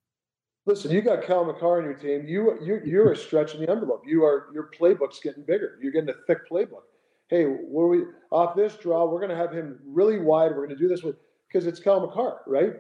[0.67, 2.27] Listen, you got Cal Makar on your team.
[2.29, 4.03] You you you're stretching the envelope.
[4.07, 5.79] You are your playbook's getting bigger.
[5.83, 6.83] You're getting a thick playbook.
[7.29, 10.51] Hey, where we off this draw, we're going to have him really wide.
[10.51, 11.17] We're going to do this with
[11.49, 12.75] because it's Cal Makar, right?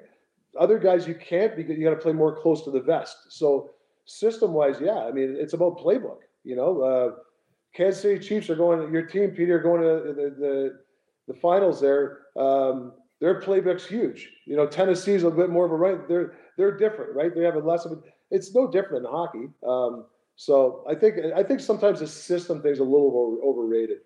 [0.58, 3.16] Other guys you can't because you got to play more close to the vest.
[3.30, 3.70] So
[4.04, 6.18] system wise, yeah, I mean it's about playbook.
[6.44, 7.10] You know, uh,
[7.74, 8.92] Kansas City Chiefs are going.
[8.92, 10.78] Your team, Peter, are going to the the,
[11.28, 12.18] the finals there.
[12.36, 14.30] Um, their playbook's huge.
[14.46, 16.08] You know, Tennessee's a bit more of a right.
[16.08, 17.34] They're they're different, right?
[17.34, 17.96] They have a less of a.
[18.30, 19.48] It's no different than hockey.
[19.66, 20.06] Um,
[20.36, 23.98] so I think I think sometimes the system thing's a little over, overrated.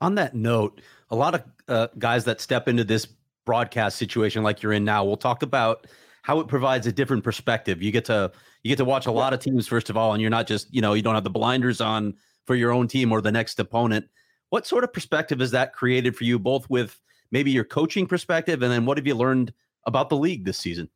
[0.00, 0.80] On that note,
[1.10, 3.06] a lot of uh, guys that step into this
[3.44, 5.86] broadcast situation like you're in now, we'll talk about
[6.22, 7.82] how it provides a different perspective.
[7.82, 8.32] You get to
[8.62, 10.72] you get to watch a lot of teams first of all, and you're not just
[10.72, 12.14] you know you don't have the blinders on
[12.46, 14.06] for your own team or the next opponent.
[14.50, 17.00] What sort of perspective has that created for you, both with
[17.30, 19.52] maybe your coaching perspective, and then what have you learned
[19.86, 20.88] about the league this season?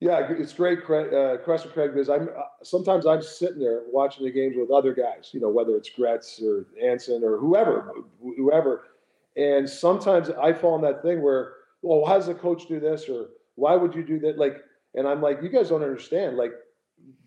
[0.00, 1.92] Yeah, it's great, uh, question, Craig.
[1.94, 5.48] Because I'm uh, sometimes I'm sitting there watching the games with other guys, you know,
[5.48, 8.84] whether it's Gretz or Anson or whoever, whoever,
[9.36, 13.08] and sometimes I fall in that thing where, well, how does the coach do this,
[13.08, 14.36] or why would you do that?
[14.36, 14.62] Like,
[14.94, 16.36] and I'm like, you guys don't understand.
[16.36, 16.52] Like,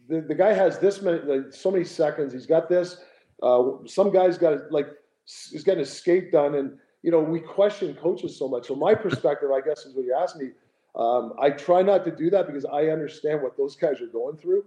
[0.07, 2.33] the, the guy has this many, like, so many seconds.
[2.33, 2.97] He's got this.
[3.41, 4.87] Uh, some guys got like
[5.25, 8.67] he's getting his skate done, and you know we question coaches so much.
[8.67, 10.51] So my perspective, I guess, is what you're asking me.
[10.95, 14.37] Um, I try not to do that because I understand what those guys are going
[14.37, 14.65] through.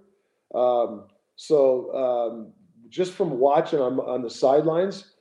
[0.54, 2.52] Um, so um,
[2.88, 5.12] just from watching on, on the sidelines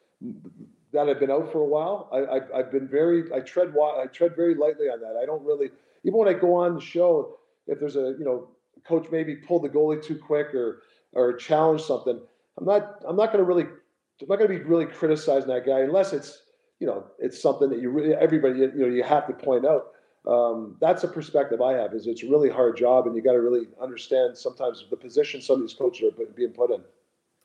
[0.91, 4.35] that I've been out for a while, I, have been very I tread I tread
[4.35, 5.19] very lightly on that.
[5.21, 5.69] I don't really
[6.03, 8.49] even when I go on the show, if there's a you know
[8.89, 10.81] coach maybe pulled the goalie too quick or
[11.13, 12.19] or challenge something.
[12.57, 15.65] I'm not I'm not going to really I'm not going to be really criticizing that
[15.65, 16.41] guy unless it's
[16.79, 19.91] you know it's something that you really everybody you know you have to point out.
[20.27, 21.93] Um, that's a perspective I have.
[21.93, 25.41] Is it's a really hard job, and you got to really understand sometimes the position
[25.41, 26.81] some of these coaches are being put in.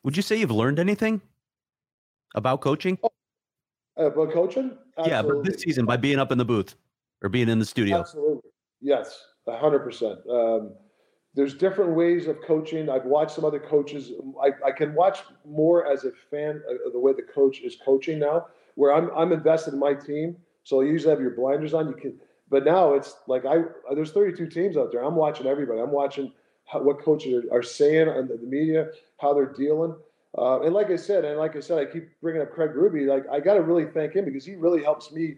[0.03, 1.21] Would you say you've learned anything
[2.35, 2.99] about coaching?
[3.03, 4.77] Oh, about coaching?
[4.99, 5.11] Absolutely.
[5.11, 6.75] Yeah, but this season by being up in the booth
[7.23, 8.01] or being in the studio.
[8.01, 8.51] Absolutely.
[8.81, 10.19] Yes, hundred um, percent
[11.35, 12.89] there's different ways of coaching.
[12.89, 14.13] I've watched some other coaches.
[14.43, 18.19] I, I can watch more as a fan of the way the coach is coaching
[18.19, 20.37] now, where I'm I'm invested in my team.
[20.63, 21.89] So you usually have your blinders on.
[21.89, 22.15] You can,
[22.51, 25.03] but now it's like I there's 32 teams out there.
[25.03, 25.81] I'm watching everybody.
[25.81, 26.33] I'm watching
[26.67, 29.95] how, what coaches are, are saying on the, the, media, how they're dealing.
[30.39, 33.07] Uh, and like I said, and like I said, I keep bringing up Craig Berube.
[33.07, 35.37] Like I got to really thank him because he really helps me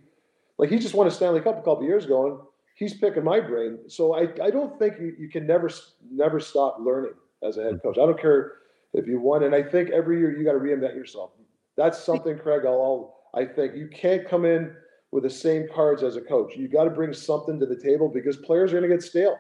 [0.58, 3.78] Like he just won a Stanley Cup a couple years ago, he's picking my brain.
[3.88, 5.68] So I, I don't think you, you can never
[6.10, 7.88] never stop learning as a head mm-hmm.
[7.88, 7.98] coach.
[7.98, 8.52] I don't care
[8.92, 11.32] if you won, and I think every year you got to reinvent yourself.
[11.76, 12.62] That's something, Craig.
[12.64, 14.74] I'll, I think you can't come in
[15.12, 16.52] with the same cards as a coach.
[16.56, 19.38] You got to bring something to the table because players are going to get stale.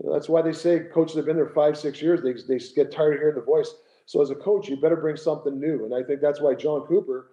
[0.00, 2.22] You know, that's why they say coaches have been there five, six years.
[2.22, 3.72] They, they get tired of hearing the voice.
[4.06, 5.84] So as a coach, you better bring something new.
[5.84, 7.30] And I think that's why Jon Cooper,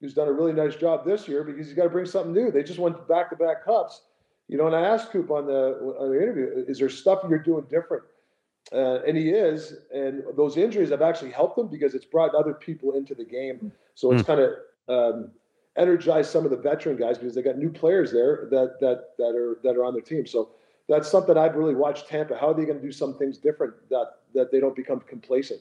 [0.00, 2.50] who's done a really nice job this year, because he's got to bring something new.
[2.50, 4.02] They just went back to back cups.
[4.48, 7.38] You know, and I asked Coop on the on the interview, is there stuff you're
[7.38, 8.04] doing different?
[8.72, 9.74] Uh, and he is.
[9.92, 13.72] And those injuries have actually helped them because it's brought other people into the game.
[13.94, 14.26] So it's mm.
[14.26, 14.52] kind of
[14.88, 15.30] um,
[15.76, 19.34] energized some of the veteran guys because they got new players there that that that
[19.34, 20.26] are that are on their team.
[20.26, 20.50] So
[20.88, 22.36] that's something I've really watched Tampa.
[22.36, 25.60] How are they going to do some things different that that they don't become complacent?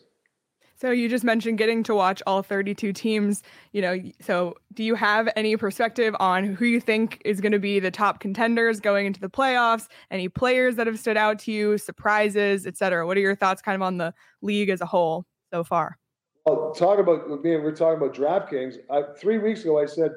[0.78, 4.96] So you just mentioned getting to watch all 32 teams, you know, so do you
[4.96, 9.06] have any perspective on who you think is going to be the top contenders going
[9.06, 9.88] into the playoffs?
[10.12, 13.08] Any players that have stood out to you, surprises, et cetera?
[13.08, 15.98] What are your thoughts kind of on the league as a whole so far?
[16.46, 18.76] Well, talk about me we're talking about DraftKings.
[18.92, 20.12] I, three weeks ago, I said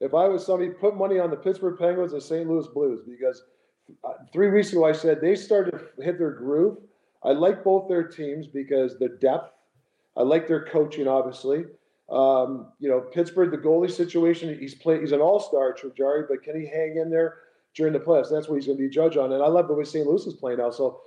[0.00, 2.48] if I was somebody, put money on the Pittsburgh Penguins and St.
[2.48, 3.42] Louis Blues because
[4.04, 6.78] uh, three weeks ago I said they started to hit their groove.
[7.24, 9.52] I like both their teams because the depth
[10.16, 11.64] I like their coaching, obviously.
[12.10, 16.60] Um, you know, Pittsburgh, the goalie situation, he's played, he's an all-star, Trajari, but can
[16.60, 17.38] he hang in there
[17.74, 18.30] during the playoffs?
[18.30, 19.32] That's what he's going to be judged on.
[19.32, 20.06] And I love the way St.
[20.06, 20.70] Louis is playing now.
[20.70, 21.00] So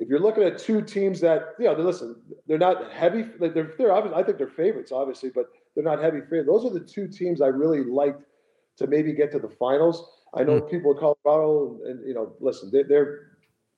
[0.00, 2.16] if you're looking at two teams that, you know, listen,
[2.48, 3.26] they're not heavy.
[3.38, 6.48] They're, they're obviously, I think they're favorites, obviously, but they're not heavy favorites.
[6.48, 8.22] Those are the two teams I really liked
[8.78, 10.10] to maybe get to the finals.
[10.34, 10.70] I know mm-hmm.
[10.70, 13.30] people in Colorado, and, and you know, listen, they, they're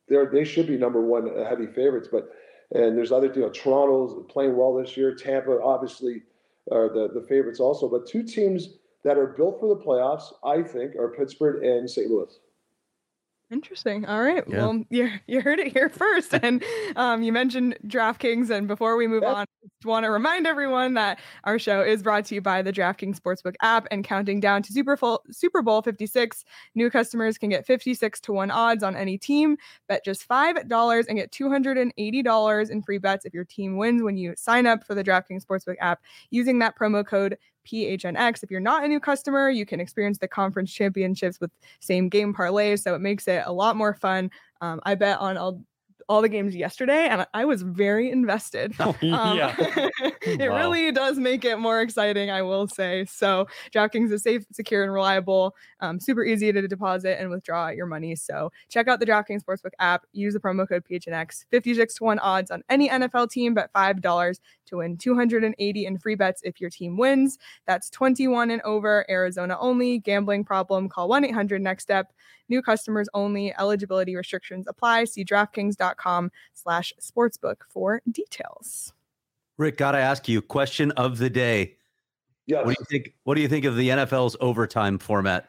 [0.09, 2.31] they're they should be number one heavy favorites, but
[2.75, 5.15] and there's other, you know, Toronto's playing well this year.
[5.15, 6.23] Tampa, obviously,
[6.71, 7.89] are the, the favorites also.
[7.89, 12.09] But two teams that are built for the playoffs, I think, are Pittsburgh and St.
[12.11, 12.39] Louis.
[13.53, 14.07] Interesting.
[14.07, 14.43] All right.
[14.49, 14.57] Yeah.
[14.57, 16.65] Well, you you heard it here first, and
[16.97, 18.49] um, you mentioned DraftKings.
[18.49, 22.25] And before we move on, I want to remind everyone that our show is brought
[22.27, 23.87] to you by the DraftKings Sportsbook app.
[23.91, 28.33] And counting down to Super Bowl Super Bowl 56, new customers can get 56 to
[28.33, 29.59] one odds on any team.
[29.87, 34.03] Bet just five dollars and get 280 dollars in free bets if your team wins
[34.03, 38.43] when you sign up for the DraftKings Sportsbook app using that promo code PHNX.
[38.43, 42.35] If you're not a new customer, you can experience the conference championships with same game
[42.35, 42.83] parlays.
[42.83, 44.31] So it makes it a lot more fun.
[44.61, 45.63] Um, I bet on all
[46.09, 48.75] all the games yesterday and I was very invested.
[48.83, 49.55] Oh, um, yeah.
[50.23, 50.57] it wow.
[50.57, 53.05] really does make it more exciting, I will say.
[53.05, 57.87] So, DraftKings is safe, secure, and reliable, um, super easy to deposit and withdraw your
[57.87, 58.17] money.
[58.17, 62.19] So, check out the DraftKings Sportsbook app, use the promo code PHNX, 56 to 1
[62.19, 64.41] odds on any NFL team, but $5
[64.73, 67.39] to win 280 in free bets if your team wins.
[67.67, 69.99] That's 21 and over, Arizona only.
[69.99, 72.13] Gambling problem, call 1 800 NEXT STEP.
[72.49, 73.55] New customers only.
[73.59, 75.05] Eligibility restrictions apply.
[75.05, 78.93] See DraftKings.com slash sportsbook for details.
[79.59, 81.77] Rick, gotta ask you, question of the day.
[82.47, 82.65] Yes.
[82.65, 83.15] What do you think?
[83.25, 85.49] What do you think of the NFL's overtime format?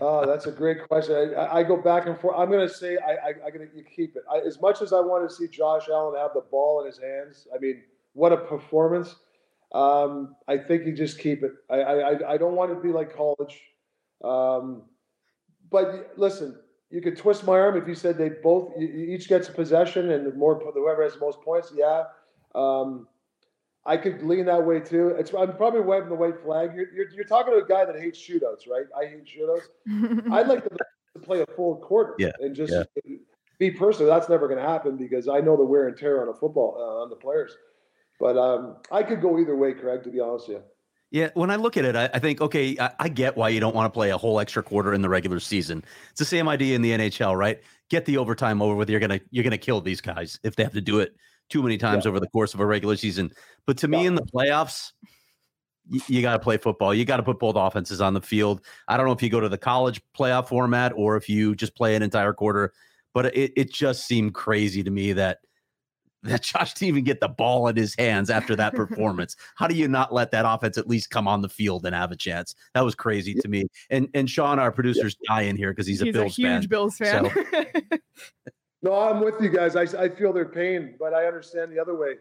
[0.00, 1.34] Oh, that's a great question.
[1.36, 2.36] I, I go back and forth.
[2.38, 4.22] I'm going to say I, I, I'm going to keep it.
[4.32, 6.98] I, as much as I want to see Josh Allen have the ball in his
[6.98, 7.82] hands, I mean,
[8.14, 9.16] what a performance!
[9.72, 11.52] Um, I think you just keep it.
[11.68, 13.60] I, I, I don't want it to be like college.
[14.24, 14.82] Um,
[15.70, 16.58] but listen,
[16.90, 20.34] you could twist my arm if you said they both each gets a possession and
[20.36, 21.72] more whoever has the most points.
[21.76, 22.04] Yeah,
[22.54, 23.06] um,
[23.90, 25.08] I could lean that way too.
[25.18, 26.70] It's I'm probably waving the white flag.
[26.76, 28.86] You're, you're, you're talking to a guy that hates shootouts, right?
[28.96, 29.64] I hate shootouts.
[30.32, 32.84] I'd like to, to play a full quarter yeah, and just yeah.
[33.58, 34.08] be personal.
[34.08, 36.76] That's never going to happen because I know the wear and tear on a football
[36.78, 37.56] uh, on the players.
[38.20, 40.04] But um, I could go either way, Craig.
[40.04, 40.62] To be honest with you.
[41.10, 43.58] Yeah, when I look at it, I, I think, okay, I, I, get why you
[43.58, 45.82] don't want to play a whole extra quarter in the regular season.
[46.10, 47.60] It's the same idea in the NHL, right?
[47.88, 48.88] Get the overtime over with.
[48.88, 51.16] You're gonna you're gonna kill these guys if they have to do it
[51.50, 52.10] too many times yeah.
[52.10, 53.30] over the course of a regular season.
[53.66, 54.92] But to me, in the playoffs,
[55.88, 56.94] you, you got to play football.
[56.94, 58.64] You got to put both offenses on the field.
[58.88, 61.74] I don't know if you go to the college playoff format or if you just
[61.74, 62.72] play an entire quarter,
[63.12, 65.38] but it, it just seemed crazy to me that
[66.22, 69.36] that Josh didn't even get the ball in his hands after that performance.
[69.56, 72.12] How do you not let that offense at least come on the field and have
[72.12, 72.54] a chance?
[72.74, 73.64] That was crazy to me.
[73.90, 75.34] And and Sean, our producer's yeah.
[75.34, 76.68] dying here because he's, he's, a Bills a huge fan.
[76.68, 77.30] Bills fan.
[77.30, 77.98] So.
[78.82, 79.76] No, I'm with you guys.
[79.76, 82.14] I, I feel their pain, but I understand the other way.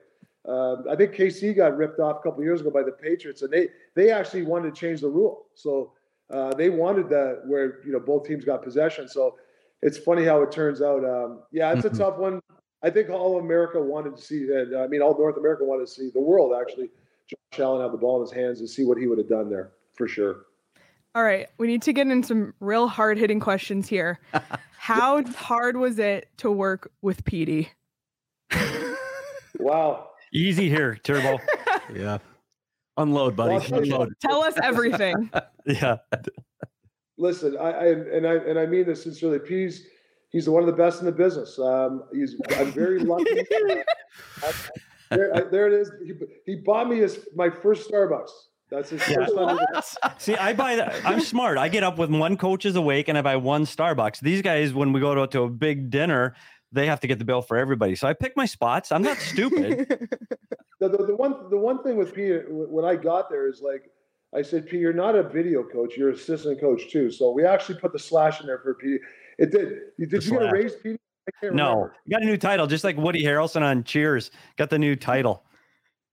[0.48, 3.52] Um, I think KC got ripped off a couple years ago by the Patriots, and
[3.52, 5.48] they they actually wanted to change the rule.
[5.54, 5.94] So
[6.32, 9.08] uh, they wanted that where you know both teams got possession.
[9.08, 9.38] So
[9.82, 11.04] it's funny how it turns out.
[11.04, 11.98] Um, yeah, it's a mm-hmm.
[11.98, 12.42] tough one.
[12.82, 14.80] I think all of America wanted to see that.
[14.82, 16.90] I mean, all North America wanted to see the world actually
[17.30, 19.50] Josh Allen have the ball in his hands and see what he would have done
[19.50, 20.46] there for sure.
[21.16, 24.20] All right, we need to get in some real hard hitting questions here.
[24.80, 27.70] How hard was it to work with Petey?
[29.60, 30.12] Wow.
[30.34, 31.38] Easy here, Turbo.
[31.94, 32.20] Yeah.
[32.98, 33.56] Unload, buddy.
[33.56, 34.14] Well, tell Unload.
[34.22, 35.30] Tell us everything.
[35.66, 35.98] yeah.
[37.18, 39.40] Listen, I, I and I and I mean this sincerely.
[39.40, 39.88] P's
[40.30, 41.58] he's one of the best in the business.
[41.60, 43.44] Um, he's I'm very lucky.
[44.44, 44.54] I-
[45.10, 45.92] there, I- there it is.
[46.06, 46.14] He,
[46.46, 48.30] he bought me his my first Starbucks.
[48.72, 49.26] That's his Yeah.
[49.26, 51.02] first See, I buy that.
[51.06, 51.58] I'm smart.
[51.58, 54.20] I get up with one coach is awake and I buy one Starbucks.
[54.20, 56.36] These guys, when we go to, to a big dinner,
[56.72, 57.96] they have to get the bill for everybody.
[57.96, 58.92] So I pick my spots.
[58.92, 60.08] I'm not stupid.
[60.82, 63.90] The, the, the one the one thing with P when I got there is like
[64.34, 67.12] I said, P, you're not a video coach, you're assistant coach too.
[67.12, 68.96] So we actually put the slash in there for P.
[69.40, 69.70] It did.
[70.00, 70.54] Did The you get a slash.
[70.54, 70.92] raise, P?
[70.92, 71.96] I can't No, remember.
[72.06, 75.44] you got a new title, just like Woody Harrelson on Cheers got the new title.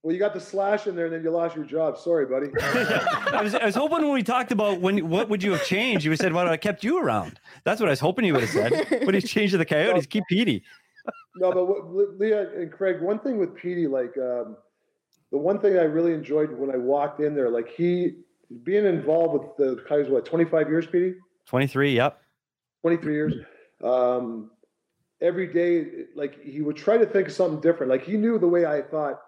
[0.06, 1.98] Well, you got the slash in there, and then you lost your job.
[1.98, 2.46] Sorry, buddy.
[2.62, 6.04] I was, I was hoping when we talked about when what would you have changed,
[6.04, 8.44] you would said, "Well, I kept you around." That's what I was hoping you would
[8.44, 9.02] have said.
[9.04, 10.06] What he's changed to the Coyotes?
[10.06, 10.62] Keep Petey.
[11.34, 14.56] no, but what, Leah and Craig, one thing with Petey, like um,
[15.32, 18.18] the one thing I really enjoyed when I walked in there, like he
[18.62, 21.16] being involved with the Coyotes, what 25 years, Petey?
[21.46, 21.96] Twenty three.
[21.96, 22.22] Yep.
[22.82, 23.34] 23 years.
[23.82, 24.52] Um,
[25.20, 27.90] every day, like he would try to think of something different.
[27.90, 29.22] Like he knew the way I thought.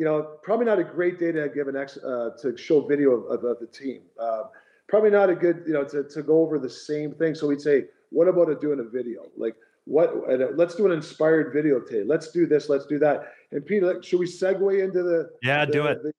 [0.00, 3.10] You know, probably not a great day to give an ex uh, to show video
[3.10, 4.00] of, of, of the team.
[4.18, 4.44] Uh,
[4.88, 7.34] probably not a good, you know, to, to go over the same thing.
[7.34, 9.26] So we'd say, "What about it doing a video?
[9.36, 10.14] Like what?
[10.30, 12.02] And uh, let's do an inspired video today.
[12.02, 12.70] Let's do this.
[12.70, 15.32] Let's do that." And Peter, like, should we segue into the?
[15.42, 16.02] Yeah, do it.
[16.02, 16.14] the-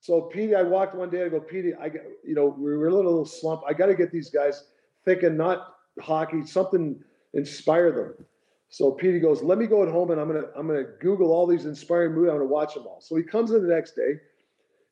[0.00, 1.22] so Petey, I walked one day.
[1.22, 3.60] I go, Petey, I got, you know, we were a little, little slump.
[3.68, 4.64] I got to get these guys
[5.04, 6.98] thinking not hockey, something
[7.34, 8.26] inspire them.
[8.70, 11.46] So Petey goes, let me go at home and I'm gonna, I'm gonna Google all
[11.46, 12.30] these inspiring movies.
[12.30, 13.00] I'm gonna watch them all.
[13.00, 14.14] So he comes in the next day,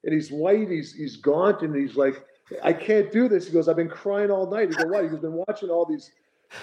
[0.04, 2.24] and he's white, he's he's gaunt, and he's like,
[2.62, 3.46] I can't do this.
[3.46, 4.70] He goes, I've been crying all night.
[4.70, 5.04] He goes, what?
[5.04, 6.10] He's been watching all these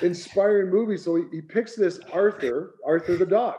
[0.01, 1.03] inspiring movies.
[1.03, 3.55] So he, he picks this Arthur, Arthur the dog.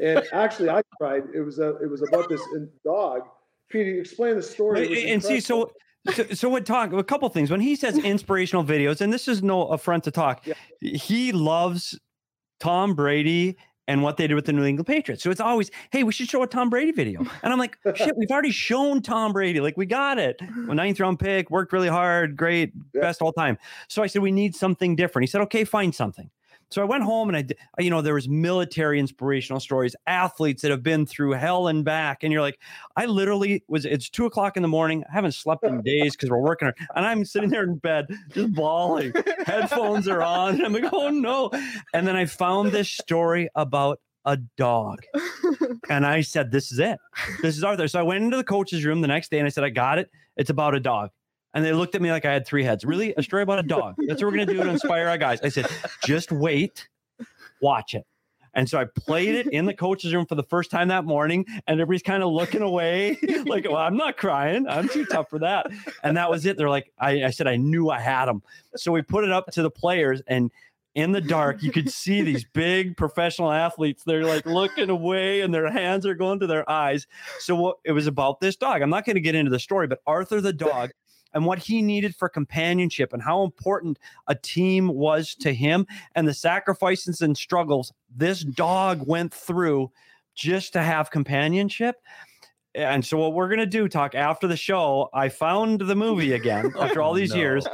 [0.00, 1.24] And actually, I cried.
[1.34, 2.42] It was a, it was about this
[2.84, 3.22] dog.
[3.70, 4.86] Petey, explain the story.
[4.86, 5.70] It and see, so,
[6.12, 9.42] so so what talk a couple things when he says inspirational videos, and this is
[9.42, 10.46] no affront to Toc.
[10.46, 10.54] Yeah.
[10.80, 11.98] He loves
[12.62, 13.56] Tom Brady
[13.88, 15.24] and what they did with the New England Patriots.
[15.24, 17.18] So it's always, hey, we should show a Tom Brady video.
[17.42, 19.58] And I'm like, shit, we've already shown Tom Brady.
[19.60, 20.40] Like we got it.
[20.66, 23.00] Well, ninth round pick, worked really hard, great, Yeah.
[23.00, 23.58] best all time.
[23.88, 25.24] So I said, we need something different.
[25.24, 26.30] He said, okay, find something.
[26.72, 30.70] So I went home and I, you know, there was military inspirational stories, athletes that
[30.70, 32.58] have been through hell and back, and you're like,
[32.96, 33.84] I literally was.
[33.84, 35.04] It's two o'clock in the morning.
[35.10, 38.52] I haven't slept in days because we're working, and I'm sitting there in bed just
[38.54, 39.12] bawling.
[39.44, 40.54] Headphones are on.
[40.54, 41.50] And I'm like, oh no!
[41.92, 45.00] And then I found this story about a dog,
[45.90, 46.98] and I said, this is it.
[47.42, 47.88] This is Arthur.
[47.88, 49.98] So I went into the coach's room the next day and I said, I got
[49.98, 50.10] it.
[50.36, 51.10] It's about a dog.
[51.54, 52.84] And they looked at me like I had three heads.
[52.84, 53.14] Really?
[53.16, 53.94] A story about a dog.
[53.98, 55.40] That's what we're going to do to inspire our guys.
[55.42, 55.66] I said,
[56.04, 56.88] just wait,
[57.60, 58.06] watch it.
[58.54, 61.46] And so I played it in the coach's room for the first time that morning,
[61.66, 64.66] and everybody's kind of looking away, like, well, I'm not crying.
[64.68, 65.68] I'm too tough for that.
[66.02, 66.56] And that was it.
[66.56, 68.42] They're like, I, I said, I knew I had them.
[68.76, 70.50] So we put it up to the players, and
[70.94, 74.04] in the dark, you could see these big professional athletes.
[74.04, 77.06] They're like looking away, and their hands are going to their eyes.
[77.38, 78.82] So what, it was about this dog.
[78.82, 80.90] I'm not going to get into the story, but Arthur the dog
[81.34, 86.26] and what he needed for companionship and how important a team was to him and
[86.26, 89.90] the sacrifices and struggles this dog went through
[90.34, 91.96] just to have companionship.
[92.74, 96.32] And so what we're going to do Toc after the show, I found the movie
[96.32, 97.36] again after all oh, these No.
[97.36, 97.66] years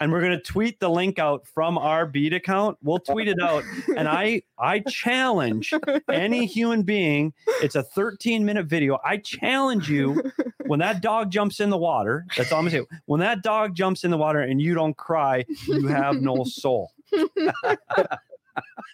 [0.00, 2.76] and we're going to tweet the link out from our beat account.
[2.82, 3.64] We'll tweet it out
[3.96, 5.72] and I I challenge
[6.10, 7.32] any human being.
[7.62, 8.98] It's a 13 minute video.
[9.04, 10.22] I challenge you
[10.66, 12.26] when that dog jumps in the water.
[12.36, 12.86] That's all I'm gonna say.
[13.06, 16.92] When that dog jumps in the water and you don't cry, you have no soul.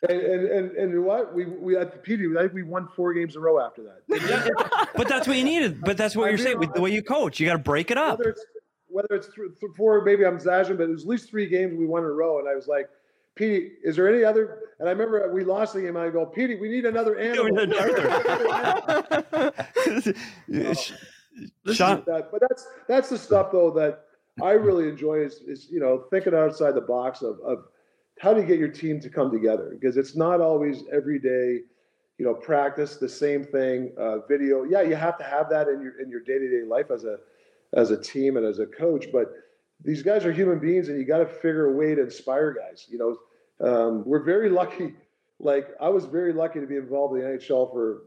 [0.09, 3.13] and, and, and, and what we we at the PD, I think we won four
[3.13, 4.03] games in a row after that.
[4.95, 5.81] But that's what you needed.
[5.81, 7.41] But that's what I you're mean, saying with the way you coach.
[7.41, 8.19] You got to break it up.
[8.19, 8.45] Whether it's
[8.89, 11.79] whether it's th- th- four, maybe I'm exaggerating, but it was at least three games
[11.79, 12.89] we won in a row, and I was like,
[13.37, 14.59] Petey, is there any other?
[14.79, 15.97] And I remember we lost the game.
[15.97, 17.51] I go, Petey, we need another animal.
[20.53, 20.75] Oh.
[21.65, 24.05] This Sean, that, but that's that's the stuff though that
[24.43, 27.65] I really enjoy is, is you know thinking outside the box of, of
[28.21, 31.61] how do you get your team to come together because it's not always every day
[32.19, 35.81] you know practice the same thing uh, video yeah you have to have that in
[35.81, 37.19] your in your day-to-day life as a
[37.75, 39.33] as a team and as a coach but
[39.83, 42.87] these guys are human beings and you got to figure a way to inspire guys
[42.89, 43.17] you know
[43.67, 44.95] um, we're very lucky
[45.41, 48.03] like I was very lucky to be involved in the NHL for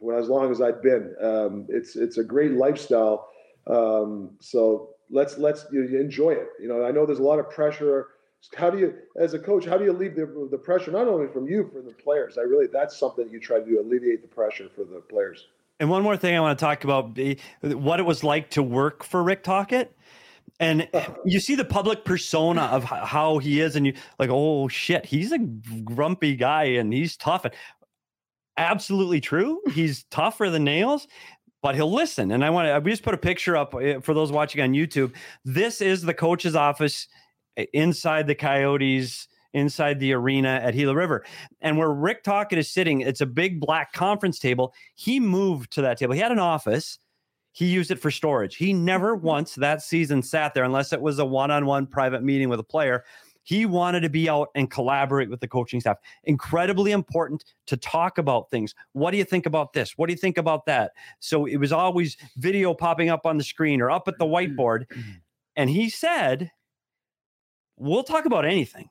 [0.00, 1.14] for as long as I've been.
[1.22, 3.28] Um, it's it's a great lifestyle.
[3.66, 6.48] Um, so let's let's you enjoy it.
[6.60, 8.08] You know, I know there's a lot of pressure.
[8.56, 11.28] How do you, as a coach, how do you leave the, the pressure not only
[11.28, 12.38] from you for the players?
[12.38, 15.46] I really that's something you try to do alleviate the pressure for the players.
[15.78, 17.18] And one more thing I want to talk about
[17.62, 19.96] what it was like to work for Rick Tocchet.
[20.58, 20.88] And
[21.24, 25.32] you see the public persona of how he is, and you like, oh shit, he's
[25.32, 27.46] a grumpy guy and he's tough.
[27.46, 27.54] and
[28.58, 29.60] Absolutely true.
[29.72, 31.08] He's tougher than nails,
[31.62, 32.30] but he'll listen.
[32.30, 34.72] And I want to, we just put a picture up eh, for those watching on
[34.72, 35.14] YouTube.
[35.46, 37.08] This is the coach's office
[37.72, 41.24] inside the Coyotes inside the arena at Gila River.
[41.60, 44.72] And where Rick Tocchet is sitting, it's a big black conference table.
[44.94, 46.14] He moved to that table.
[46.14, 46.98] He had an office.
[47.52, 48.56] He used it for storage.
[48.56, 49.26] He never mm-hmm.
[49.26, 53.04] once that season sat there unless it was a one-on-one private meeting with a player.
[53.42, 55.96] He wanted to be out and collaborate with the coaching staff.
[56.24, 58.74] Incredibly important to talk about things.
[58.92, 59.98] What do you think about this?
[59.98, 60.92] What do you think about that?
[61.18, 64.60] So it was always video popping up on the screen or up at the mm-hmm.
[64.60, 64.86] whiteboard.
[64.86, 65.10] Mm-hmm.
[65.56, 66.52] And he said,
[67.80, 68.88] We'll talk about anything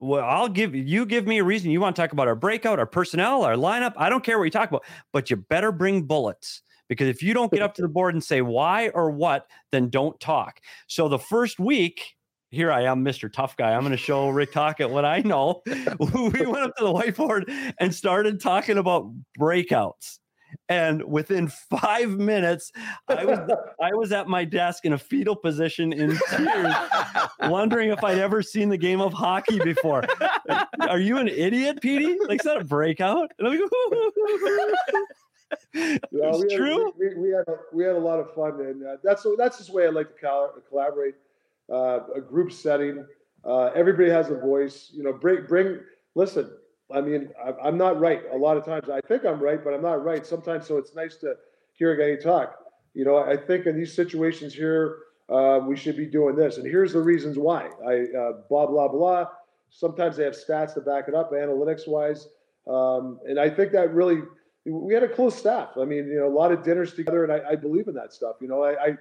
[0.00, 2.78] well, I'll give you give me a reason you want to talk about our breakout,
[2.78, 3.92] our personnel, our lineup.
[3.96, 7.34] I don't care what you talk about, but you better bring bullets because if you
[7.34, 10.60] don't get up to the board and say why or what, then don't talk.
[10.86, 12.16] So the first week,
[12.50, 13.30] here I am, Mr.
[13.30, 13.72] Tough Guy.
[13.72, 15.62] I'm going to show Rick Tocchet what I know.
[15.66, 20.18] we went up to the whiteboard and started talking about breakouts
[20.70, 22.72] and within five minutes
[23.08, 23.38] i was
[23.82, 26.74] i was at my desk in a fetal position in tears
[27.42, 30.02] wondering if i'd ever seen the game of hockey before.
[30.80, 32.18] Are you an idiot Petey?
[32.26, 33.30] like is that a breakout?
[33.38, 33.70] And I'm like,
[35.74, 36.92] yeah, it's we true.
[36.98, 39.70] we, we, had a, we had a lot of fun and uh, that's that's just
[39.70, 41.14] the way i like to collaborate
[41.72, 43.06] uh, a group setting.
[43.44, 45.80] Uh, everybody has a voice you know bring bring
[46.14, 46.50] listen
[46.92, 47.30] I mean,
[47.62, 48.88] I'm not right a lot of times.
[48.90, 50.66] I think I'm right, but I'm not right sometimes.
[50.66, 51.34] So it's nice to
[51.74, 52.56] hear a guy talk.
[52.94, 56.66] You know, I think in these situations here, uh, we should be doing this, and
[56.66, 57.70] here's the reasons why.
[57.86, 59.26] I uh, blah blah blah.
[59.70, 62.28] Sometimes they have stats to back it up, analytics wise,
[62.66, 64.22] um, and I think that really
[64.66, 65.70] we had a close staff.
[65.80, 68.12] I mean, you know, a lot of dinners together, and I, I believe in that
[68.12, 68.36] stuff.
[68.40, 68.98] You know, I, I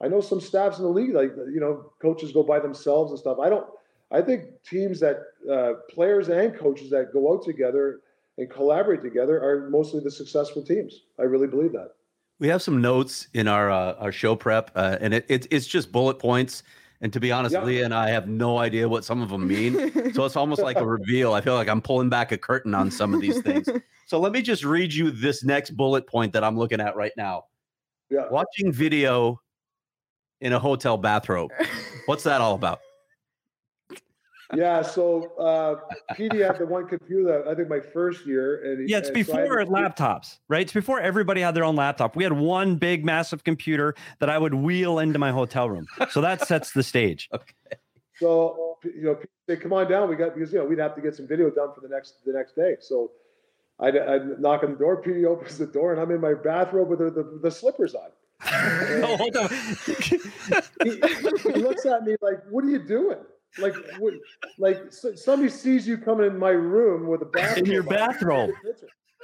[0.00, 3.18] I know some staffs in the league, like you know, coaches go by themselves and
[3.18, 3.38] stuff.
[3.40, 3.66] I don't.
[4.10, 5.18] I think teams that
[5.50, 8.00] uh, players and coaches that go out together
[8.38, 11.02] and collaborate together are mostly the successful teams.
[11.18, 11.92] I really believe that.
[12.40, 15.66] We have some notes in our uh, our show prep, uh, and it, it, it's
[15.66, 16.62] just bullet points.
[17.00, 17.64] And to be honest, yeah.
[17.64, 20.14] Leah and I have no idea what some of them mean.
[20.14, 21.34] so it's almost like a reveal.
[21.34, 23.68] I feel like I'm pulling back a curtain on some of these things.
[24.06, 27.12] So let me just read you this next bullet point that I'm looking at right
[27.16, 27.44] now.
[28.10, 28.28] Yeah.
[28.30, 29.40] Watching video
[30.42, 31.50] in a hotel bathrobe.
[32.06, 32.80] What's that all about?
[34.54, 35.76] Yeah, so uh,
[36.14, 37.48] PD had the one computer.
[37.48, 40.62] I think my first year, and yeah, it's and before so laptops, right?
[40.62, 42.16] It's before everybody had their own laptop.
[42.16, 45.86] We had one big, massive computer that I would wheel into my hotel room.
[46.10, 47.28] So that sets the stage.
[47.44, 47.78] Okay.
[48.20, 49.18] So you know,
[49.48, 51.50] say, "Come on down." We got because you know we'd have to get some video
[51.50, 52.76] done for the next the next day.
[52.80, 53.10] So
[53.80, 53.94] I'd
[54.38, 55.02] knock on the door.
[55.02, 58.10] PD opens the door, and I'm in my bathrobe with the, the, the slippers on.
[59.00, 59.48] no, hold on.
[59.48, 60.20] he,
[60.84, 63.18] he looks at me like, "What are you doing?"
[63.58, 63.74] Like
[64.58, 68.50] like somebody sees you coming in my room with a bathrobe in your bathrobe.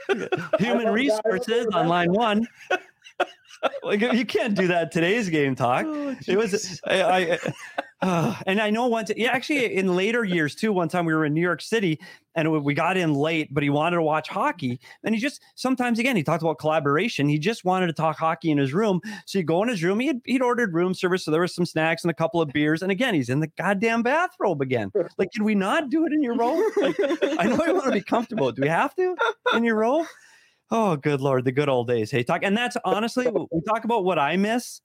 [0.58, 2.46] Human resources on line one.
[3.82, 5.84] like you can't do that today's game talk.
[5.86, 7.38] Oh, it was I, I
[8.02, 10.72] uh, and I know time, yeah, actually in later years too.
[10.72, 12.00] One time we were in New York City
[12.34, 14.80] and we got in late, but he wanted to watch hockey.
[15.04, 17.28] And he just sometimes again he talked about collaboration.
[17.28, 19.00] He just wanted to talk hockey in his room.
[19.26, 20.00] So he'd go in his room.
[20.00, 22.48] He had, he'd ordered room service, so there was some snacks and a couple of
[22.50, 22.82] beers.
[22.82, 24.90] And again, he's in the goddamn bathrobe again.
[25.18, 26.64] Like, did we not do it in your robe?
[26.76, 26.96] Like,
[27.38, 28.50] I know you want to be comfortable.
[28.52, 29.14] Do we have to
[29.54, 30.06] in your robe?
[30.70, 32.10] Oh, good lord, the good old days.
[32.10, 34.80] Hey, Toc, and that's honestly we talk about what I miss.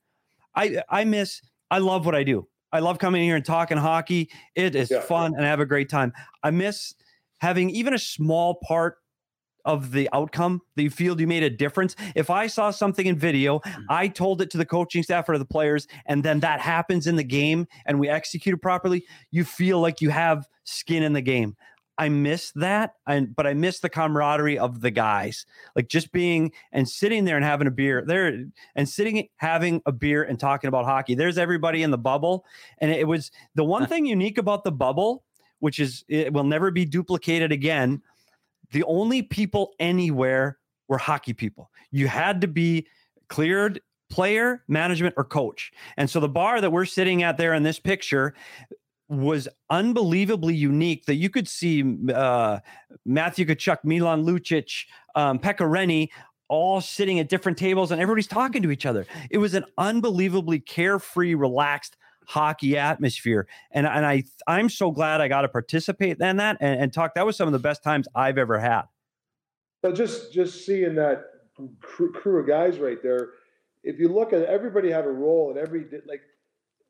[0.54, 1.42] I I miss.
[1.72, 2.48] I love what I do.
[2.76, 4.30] I love coming here and talking hockey.
[4.56, 5.02] It is yeah.
[5.02, 6.14] fun and I have a great time.
[6.44, 6.94] I miss
[7.40, 8.98] having even a small part
[9.66, 11.96] of the outcome that you feel you made a difference.
[12.16, 13.84] If I saw something in video, mm.
[13.90, 17.08] I told it to the coaching staff or to the players, and then that happens
[17.08, 21.14] in the game and we execute it properly, you feel like you have skin in
[21.14, 21.56] the game.
[21.98, 26.52] I miss that, and but I miss the camaraderie of the guys, like just being
[26.72, 30.68] and sitting there and having a beer there, and sitting having a beer and talking
[30.68, 31.16] about hockey.
[31.16, 32.46] There's everybody in the bubble,
[32.80, 35.24] and it was the one thing unique about the bubble,
[35.60, 38.02] which is it will never be duplicated again.
[38.72, 41.72] The only people anywhere were hockey people.
[41.92, 42.88] You had to be
[43.30, 45.72] cleared player, management, or coach.
[45.98, 48.34] And so the bar that we're sitting at there in this picture,
[49.08, 51.84] was unbelievably unique that you could see
[52.14, 52.60] uh,
[53.06, 54.86] Matthew Tkachuk, Milan Lucic,
[55.16, 56.10] um, Pekka Rinne
[56.48, 59.06] all sitting at different tables and everybody's talking to each other.
[59.30, 61.98] It was an unbelievably carefree, relaxed
[62.28, 63.48] hockey atmosphere.
[63.72, 67.14] And and I I'm so glad I got to participate in that and, and Toc.
[67.16, 68.84] That was some of the best times I've ever had.
[69.84, 71.26] So just just seeing that
[71.82, 73.30] crew, crew of guys right there,
[73.84, 76.22] if you look at everybody had a role and every like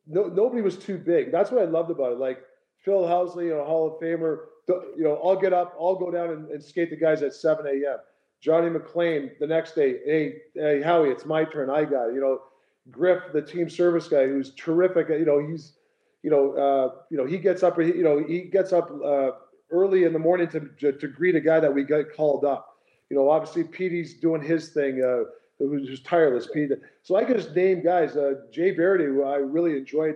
[0.08, 1.32] no nobody was too big.
[1.32, 2.20] That's what I loved about it.
[2.20, 2.44] Like
[2.84, 6.30] Phil Housley, you know, Hall of Famer, you know, I'll get up, I'll go down
[6.30, 7.98] and, and skate the guys at 7 a.m.
[8.42, 11.70] Johnny MacLean the next day, hey, hey, Howie, it's my turn.
[11.70, 12.16] I got it.
[12.16, 12.42] You know,
[12.92, 15.10] Griff, the team service guy, who's terrific.
[15.10, 15.74] You know, he's,
[16.22, 19.32] you know, uh, you know, he gets up, you know, he gets up uh,
[19.72, 22.78] early in the morning to, to, to greet a guy that we got called up.
[23.10, 25.04] You know, obviously Petey's doing his thing.
[25.04, 25.24] Uh,
[25.60, 26.72] who's just tireless, Pete.
[27.04, 28.16] So I could just name guys.
[28.16, 30.16] Uh, Jay Varady, who I really enjoyed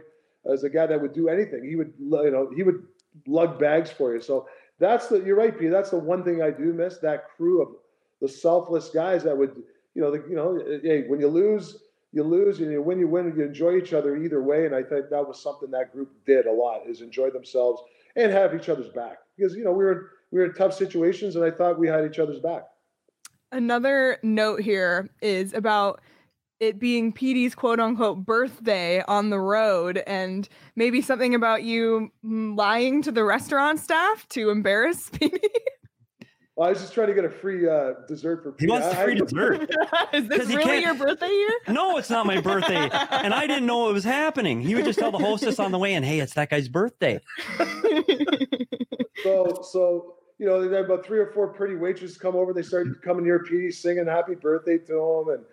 [0.51, 1.63] as a guy that would do anything.
[1.63, 2.83] He would, you know, he would
[3.27, 4.21] lug bags for you.
[4.21, 4.47] So
[4.79, 5.21] that's the.
[5.21, 5.71] You're right, Pete.
[5.71, 6.97] That's the one thing I do miss.
[6.97, 7.69] That crew of
[8.21, 9.55] the selfless guys that would,
[9.95, 11.77] you know, the, you know, hey, when you lose,
[12.11, 13.33] you lose, and you win, you win.
[13.35, 16.45] You enjoy each other either way, and I think that was something that group did
[16.45, 17.81] a lot is enjoy themselves
[18.15, 21.35] and have each other's back because you know we were we were in tough situations,
[21.35, 22.63] and I thought we had each other's back.
[23.51, 26.01] Another note here is about
[26.59, 33.01] it being Petey's quote unquote birthday on the road and maybe something about you lying
[33.03, 35.39] to the restaurant staff to embarrass Petey.
[36.55, 38.95] Well, I was just trying to get a free uh, dessert for He wants a
[38.95, 39.61] free dessert.
[40.13, 41.51] Is this 'Cause he really can't- your birthday year?
[41.69, 42.89] No, it's not my birthday.
[42.91, 44.59] and I didn't know it was happening.
[44.59, 47.21] He would just tell the hostess on the way and hey, it's that guy's birthday.
[49.23, 52.53] So, so you know, they had about three or four pretty waitresses come over.
[52.53, 55.43] They started coming near Petey, singing "Happy Birthday" to him, and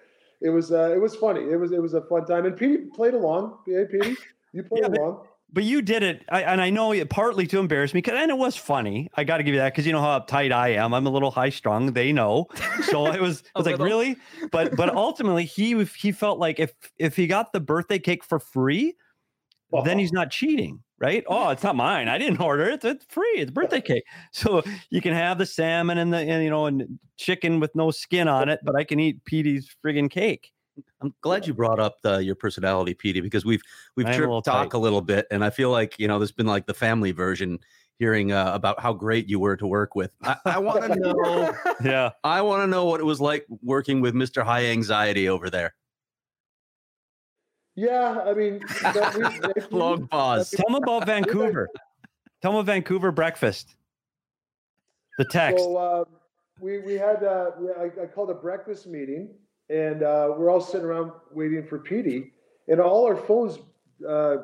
[0.41, 1.43] it was uh, it was funny.
[1.51, 3.59] It was it was a fun time, and Petey played along.
[3.66, 4.16] Hey, Petey,
[4.53, 5.26] you played Yeah, but- along.
[5.53, 8.32] But you did it, I, and I know it partly to embarrass me, because and
[8.32, 9.09] it was funny.
[9.14, 10.93] I got to give you that because you know how uptight I am.
[10.93, 11.93] I'm a little high strung.
[11.93, 12.47] They know,
[12.91, 13.45] so it was.
[13.55, 14.16] I was like, really?
[14.51, 18.41] But but ultimately, he he felt like if if he got the birthday cake for
[18.41, 18.97] free,
[19.84, 21.24] then he's not cheating, right?
[21.26, 22.09] Oh, it's not mine.
[22.09, 22.84] I didn't order it.
[22.84, 23.36] It's free.
[23.36, 24.05] It's birthday cake.
[24.32, 27.90] So you can have the salmon and the and, you know and chicken with no
[27.90, 30.53] skin on it, but I can eat Petey's friggin' cake.
[31.01, 33.62] I'm glad you brought up the, your personality, Petey, because we've
[33.97, 36.18] we've I a tripped little talk a little bit, and I feel like you know
[36.18, 37.59] there's been like the family version
[37.99, 40.11] hearing uh, about how great you were to work with.
[40.22, 41.55] I, I want to know.
[41.82, 42.11] Yeah.
[42.24, 44.42] I want to know what it was like working with Mr.
[44.44, 45.74] High Anxiety over there.
[47.76, 50.50] Yeah, I mean, that we- Long pause.
[50.50, 51.68] Tell them about Vancouver.
[52.42, 53.76] Tell them about Vancouver breakfast.
[55.18, 55.62] The text.
[55.62, 56.04] So uh,
[56.60, 59.30] we we had uh, we, I, I called a breakfast meeting,
[59.68, 62.32] and uh, we're all sitting around waiting for Petey,
[62.68, 63.58] and all our phones
[64.06, 64.36] uh,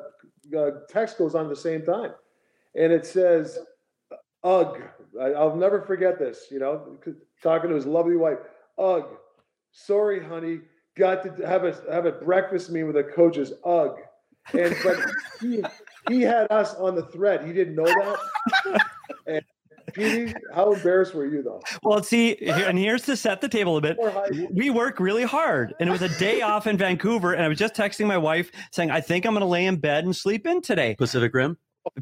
[0.57, 2.11] uh, text goes on at the same time,
[2.75, 3.59] and it says,
[4.43, 4.81] "Ugh."
[5.19, 6.47] I, I'll never forget this.
[6.49, 6.97] You know,
[7.43, 8.39] talking to his lovely wife.
[8.79, 9.05] Ugh.
[9.71, 10.61] Sorry, honey.
[10.95, 13.53] Got to have a have a breakfast meeting with the coaches.
[13.65, 13.95] Ugh.
[14.53, 14.97] And but
[15.41, 15.63] he,
[16.09, 17.45] he had us on the thread.
[17.45, 18.81] He didn't know that.
[19.25, 19.41] and
[19.93, 21.61] Petey, how embarrassed were you though?
[21.83, 23.97] Well, see, and here's to set the table a bit.
[24.51, 27.33] We work really hard, and it was a day off in Vancouver.
[27.33, 29.77] And I was just texting my wife saying, "I think I'm going to lay in
[29.77, 31.57] bed and sleep in today." Pacific Rim.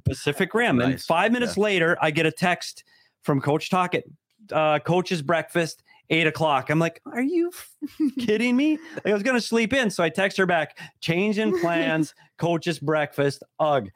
[0.06, 0.80] Pacific Rim.
[0.80, 2.84] And five minutes later, I get a text
[3.24, 4.04] from Coach Tocchet,
[4.52, 6.70] uh, Coach's breakfast, eight o'clock.
[6.70, 7.51] I'm like, "Are you
[8.20, 11.39] kidding me?" Like, I was going to sleep in, so I text her back, "Change
[11.39, 13.89] in plans, Coach's breakfast, ugh."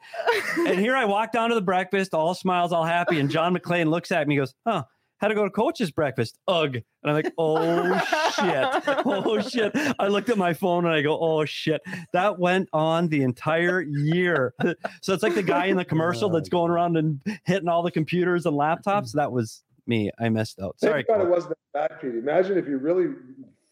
[0.58, 3.20] And here I walk down to the breakfast, all smiles, all happy.
[3.20, 4.84] And John MacLean looks at me and goes, Huh,
[5.18, 6.38] had to go to coach's breakfast.
[6.48, 6.76] Ugh.
[6.76, 7.98] And I'm like, Oh
[8.34, 9.04] shit.
[9.06, 9.72] Oh shit.
[9.98, 11.80] I looked at my phone and I go, Oh shit.
[12.12, 14.54] That went on the entire year.
[15.02, 17.90] so it's like the guy in the commercial that's going around and hitting all the
[17.90, 19.12] computers and laptops.
[19.16, 20.10] That was me.
[20.18, 20.78] I messed out.
[20.80, 21.04] Sorry.
[21.06, 22.18] Thank God it wasn't that bad, Petey.
[22.18, 23.14] Imagine if you really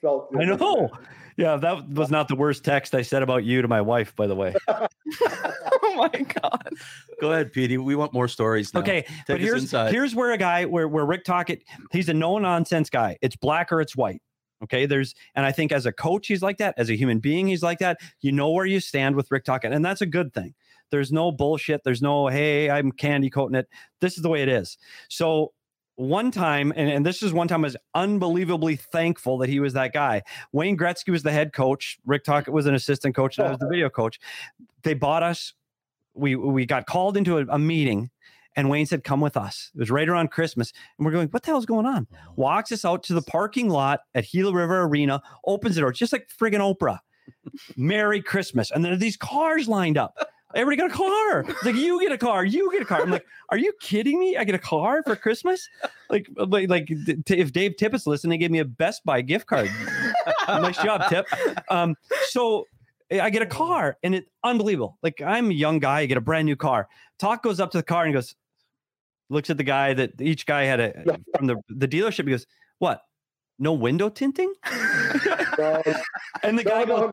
[0.00, 0.28] felt.
[0.38, 0.90] I know.
[1.36, 4.28] Yeah, that was not the worst text I said about you to my wife, by
[4.28, 4.54] the way.
[4.68, 6.68] oh my god.
[7.20, 7.76] Go ahead, Petey.
[7.76, 8.72] We want more stories.
[8.72, 8.80] Now.
[8.80, 9.92] Okay, but here's inside.
[9.92, 13.18] here's where a guy where where Rick Tocchet, he's a no nonsense guy.
[13.20, 14.22] It's black or it's white.
[14.62, 16.74] Okay, there's and I think as a coach he's like that.
[16.76, 17.98] As a human being he's like that.
[18.20, 20.54] You know where you stand with Rick Tocchet, and that's a good thing.
[20.90, 21.82] There's no bullshit.
[21.82, 23.68] There's no hey I'm candy coating it.
[24.00, 24.78] This is the way it is.
[25.08, 25.52] So
[25.96, 29.74] one time, and, and this is one time I was unbelievably thankful that he was
[29.74, 30.22] that guy.
[30.52, 31.98] Wayne Gretzky was the head coach.
[32.04, 33.70] Rick Tocchet was an assistant coach, and I was the oh.
[33.70, 34.20] video coach.
[34.82, 35.52] They bought us.
[36.14, 38.10] We we got called into a, a meeting,
[38.56, 41.42] and Wayne said, "Come with us." It was right around Christmas, and we're going, "What
[41.42, 45.22] the hell's going on?" Walks us out to the parking lot at Gila River Arena,
[45.46, 46.98] opens the door, just like friggin' Oprah.
[47.76, 50.16] Merry Christmas, and there are these cars lined up.
[50.54, 51.40] Everybody got a car.
[51.48, 53.02] It's like you get a car, you get a car.
[53.02, 54.36] I'm like, are you kidding me?
[54.36, 55.68] I get a car for Christmas?
[56.08, 59.46] Like, like, like t- if Dave Tippett's listening, they gave me a Best Buy gift
[59.46, 59.68] card.
[60.48, 61.26] nice job, Tip.
[61.70, 61.96] Um,
[62.28, 62.66] so
[63.10, 64.98] I get a car and it's unbelievable.
[65.02, 66.88] Like I'm a young guy, I get a brand new car.
[67.18, 68.34] Toc goes up to the car and goes,
[69.30, 72.24] looks at the guy that each guy had a from the, the dealership.
[72.24, 72.46] He goes,
[72.78, 73.02] What?
[73.58, 74.52] No window tinting?
[76.42, 77.12] and the guy goes,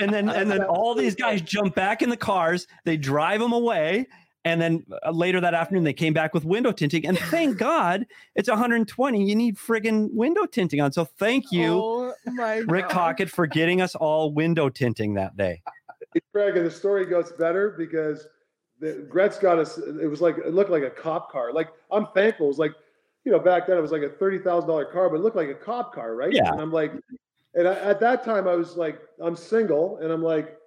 [0.00, 3.52] and then and then all these guys jump back in the cars, they drive them
[3.52, 4.06] away.
[4.44, 7.06] And then uh, later that afternoon, they came back with window tinting.
[7.06, 9.24] And thank God it's 120.
[9.24, 10.92] You need friggin' window tinting on.
[10.92, 12.94] So thank you, Oh my Rick God.
[12.94, 15.62] Tocchet, for getting us all window tinting that day.
[16.32, 18.26] Craig, and the story gets better because
[18.80, 19.78] the Gretz got us.
[19.78, 21.52] It was like it looked like a cop car.
[21.52, 22.46] Like I'm thankful.
[22.46, 22.72] It was like,
[23.24, 25.36] you know, back then it was like a thirty thousand dollar car, but it looked
[25.36, 26.32] like a cop car, right?
[26.32, 26.50] Yeah.
[26.52, 26.92] And I'm like,
[27.54, 30.58] and I, at that time I was like, I'm single, and I'm like,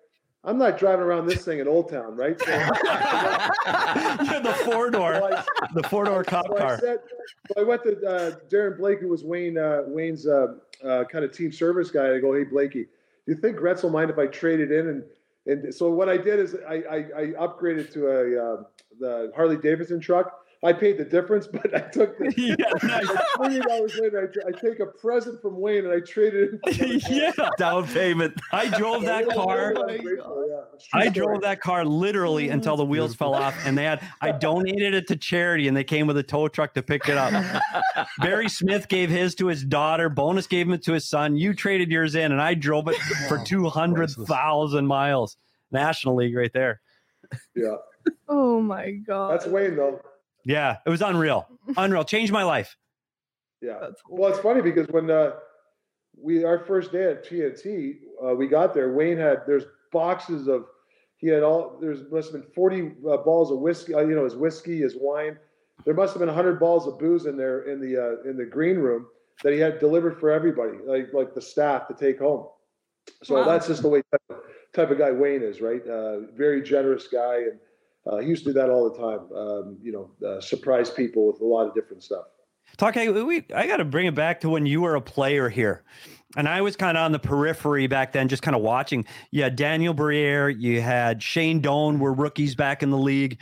[0.43, 2.39] I'm not driving around this thing in Old Town, right?
[2.39, 5.43] So, Yeah, the four door, I-
[5.73, 6.79] the four door cop so I car.
[6.79, 6.99] said,
[7.47, 11.25] so I went to uh, Darren Blake, who was Wayne uh, Wayne's uh, uh, kind
[11.25, 12.13] of team service guy.
[12.15, 12.87] I go, hey Blakey, do
[13.33, 14.87] you think Gretz will mind if I traded in?
[14.87, 15.03] And
[15.47, 18.63] and so what I did is I I, I upgraded to a uh,
[18.99, 20.44] the Harley Davidson truck.
[20.65, 22.33] I paid the difference, but I took the.
[22.37, 23.07] yeah, nice.
[23.35, 27.03] Twenty dollars later, I, I take a present from Wayne and I traded it.
[27.09, 27.49] yeah.
[27.57, 28.39] Down payment.
[28.51, 29.75] I drove that car.
[29.77, 30.61] I'm grateful, yeah.
[30.73, 32.53] It's a true I drove that car literally mm-hmm.
[32.53, 35.83] until the wheels fell off, and they had I donated it to charity, and they
[35.83, 37.61] came with a tow truck to pick it up.
[38.19, 40.09] Barry Smith gave his to his daughter.
[40.09, 41.35] Bonus gave it to his son.
[41.35, 42.95] You traded yours in, and I drove it
[43.27, 45.37] for oh, two hundred thousand miles.
[45.71, 46.79] National League, right there.
[47.55, 47.75] Yeah,
[48.27, 49.31] Oh my God.
[49.33, 49.99] that's Wayne though.
[50.45, 52.03] Yeah, it was unreal, unreal.
[52.05, 52.77] Changed my life.
[53.61, 53.77] Yeah.
[53.81, 55.31] That's Well, it's funny because when uh,
[56.17, 58.93] we our first day at TNT, uh, we got there.
[58.93, 60.65] Wayne had there's boxes of
[61.17, 63.93] he had all there's must have been 40 uh, balls of whiskey.
[63.95, 65.37] Uh, you know, his whiskey, his wine.
[65.83, 68.45] There must have been 100 balls of booze in there in the uh, in the
[68.45, 69.07] green room
[69.43, 72.47] that he had delivered for everybody, like like the staff to take home.
[73.23, 73.45] So Wow.
[73.45, 74.37] that's just the way type of,
[74.73, 75.85] type of guy Wayne is, right?
[75.87, 77.59] Uh, very generous guy, and
[78.11, 79.19] uh, used to do that all the time.
[79.35, 82.25] Um, you know, uh, surprise people with a lot of different stuff.
[82.77, 85.49] Toc, I, we, I got to bring it back to when you were a player
[85.49, 85.83] here.
[86.35, 89.05] And I was kind of on the periphery back then, just kind of watching.
[89.31, 93.39] You had Daniel Briere, you had Shane Doan, were rookies back in the league.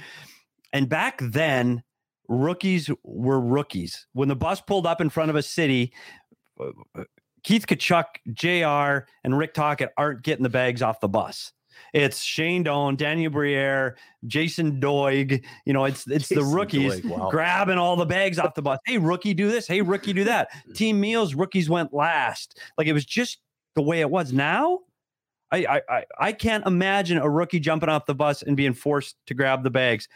[0.71, 1.83] And back then,
[2.27, 4.07] rookies were rookies.
[4.13, 5.93] When the bus pulled up in front of a city,
[6.59, 7.03] uh,
[7.43, 11.51] Keith Tkachuk, JR, and Rick Tocchet aren't getting the bags off the bus.
[11.93, 13.97] It's Shane Doan, Daniel Briere,
[14.27, 15.43] Jason Doig.
[15.65, 17.29] You know, it's it's the Jason rookies Doig, wow.
[17.29, 18.79] grabbing all the bags off the bus.
[18.85, 19.67] Hey, rookie, do this.
[19.67, 20.49] Hey, rookie, do that.
[20.73, 22.59] Team meals, rookies went last.
[22.77, 23.39] Like it was just
[23.75, 24.33] the way it was.
[24.33, 24.79] Now,
[25.51, 29.15] I I I, I can't imagine a rookie jumping off the bus and being forced
[29.27, 30.07] to grab the bags.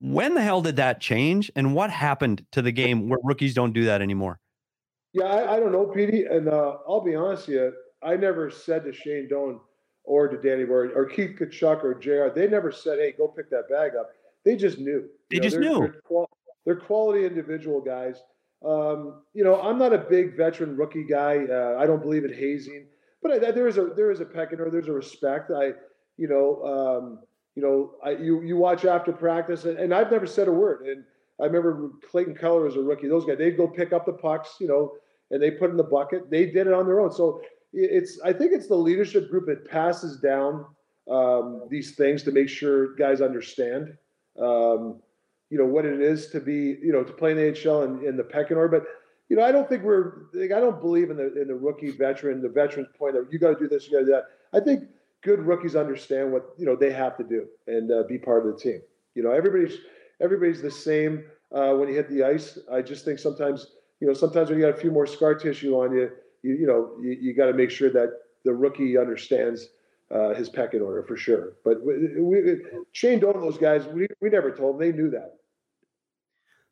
[0.00, 1.50] When the hell did that change?
[1.56, 4.38] And what happened to the game where rookies don't do that anymore?
[5.16, 7.72] Yeah, I, I don't know, Petey, and uh, I'll be honest with you.
[8.02, 9.60] I never said to Shane Doan
[10.06, 12.34] or to Danny Bird or Keith Tkachuk or Jr.
[12.34, 14.10] They never said, "Hey, go pick that bag up."
[14.44, 15.08] They just knew.
[15.30, 15.80] They You know, just they're, knew.
[15.80, 16.30] They're, qual-
[16.64, 18.22] they're quality individual guys.
[18.64, 21.44] Um, you know, I'm not a big veteran rookie guy.
[21.50, 22.86] Uh, I don't believe in hazing,
[23.22, 24.70] but I, there is a there is a pecking order.
[24.70, 25.50] There's a respect.
[25.50, 25.72] I,
[26.16, 27.18] you know, um,
[27.54, 30.86] you know, I, you you watch after practice, and, and I've never said a word.
[30.86, 31.04] And
[31.40, 33.08] I remember Clayton Keller as a rookie.
[33.08, 34.92] Those guys, they'd go pick up the pucks, you know,
[35.30, 36.30] and they put in the bucket.
[36.30, 37.12] They did it on their own.
[37.12, 37.42] So
[37.76, 40.64] it's I think it's the leadership group that passes down
[41.10, 43.94] um, these things to make sure guys understand,
[44.40, 45.00] um,
[45.50, 48.02] you know, what it is to be, you know, to play in the NHL and
[48.02, 48.80] in the pecking order.
[48.80, 48.88] But
[49.28, 50.26] you know, I don't think we're.
[50.32, 53.38] Like, I don't believe in the in the rookie veteran, the veteran's point of you
[53.38, 54.24] got to do this, you got to do that.
[54.52, 54.84] I think
[55.22, 58.54] good rookies understand what you know they have to do and uh, be part of
[58.54, 58.80] the team.
[59.14, 59.78] You know, everybody's
[60.20, 62.58] everybody's the same uh, when you hit the ice.
[62.72, 63.66] I just think sometimes,
[64.00, 66.10] you know, sometimes when you got a few more scar tissue on you,
[66.46, 68.10] you you know, you, you got to make sure that
[68.44, 69.68] the rookie understands
[70.10, 71.54] uh, his pecking order for sure.
[71.64, 74.80] But we, we, Shane Doan, those guys, we, we never told them.
[74.80, 75.34] They knew that.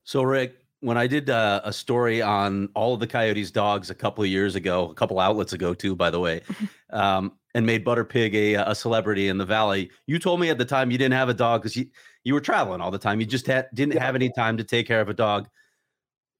[0.04, 3.94] So, Rick, when I did uh, a story on all of the Coyotes dogs a
[3.94, 6.42] couple of years ago, a couple outlets ago too, by the way,
[6.90, 10.58] um, and made Butter Pig a, a celebrity in the Valley, you told me at
[10.58, 11.86] the time you didn't have a dog because you,
[12.22, 13.18] you were traveling all the time.
[13.18, 15.48] You just had, didn't have any time to take care of a dog.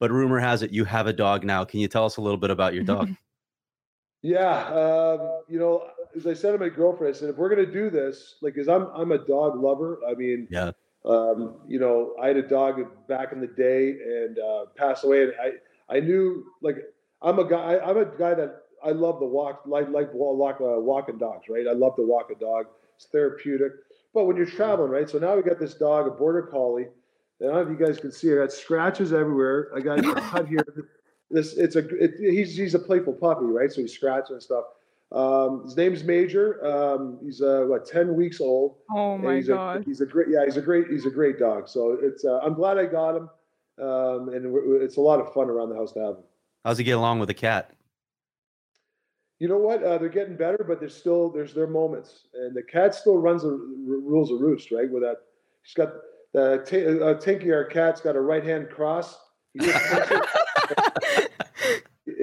[0.00, 1.64] But rumor has it you have a dog now.
[1.64, 3.08] Can you tell us a little bit about your dog?
[4.24, 7.66] Yeah, um, you know, as I said to my girlfriend, I said if we're gonna
[7.70, 10.00] do this, like, cause I'm I'm a dog lover.
[10.08, 10.72] I mean, Yeah.
[11.04, 15.24] um, you know, I had a dog back in the day and uh, passed away,
[15.24, 16.76] and I I knew like
[17.20, 17.78] I'm a guy.
[17.78, 21.66] I'm a guy that I love the walk, like like walk uh, walking dogs, right?
[21.68, 22.64] I love to walk a dog.
[22.96, 23.72] It's therapeutic.
[24.14, 25.10] But when you're traveling, right?
[25.10, 26.86] So now we got this dog, a border collie.
[27.40, 28.32] And I don't know if you guys can see.
[28.32, 29.70] I got scratches everywhere.
[29.76, 30.64] I got a cut here.
[31.34, 33.70] This it's a it, he's he's a playful puppy, right?
[33.72, 34.64] So he's scratching and stuff.
[35.10, 36.64] Um, his name's Major.
[36.64, 38.76] Um, he's uh, what ten weeks old.
[38.94, 39.82] Oh my he's god.
[39.82, 40.44] A, he's a great yeah.
[40.44, 41.68] He's a great he's a great dog.
[41.68, 43.28] So it's uh, I'm glad I got him,
[43.82, 46.24] um, and it's a lot of fun around the house to have him.
[46.64, 47.72] How's he get along with the cat?
[49.40, 49.82] You know what?
[49.82, 53.42] Uh, they're getting better, but there's still there's their moments, and the cat still runs
[53.42, 54.88] the r- rules of roost, right?
[54.88, 55.16] With that,
[55.64, 55.94] she's got
[56.32, 59.18] the t- uh, Tinky, our cat's got a right hand cross.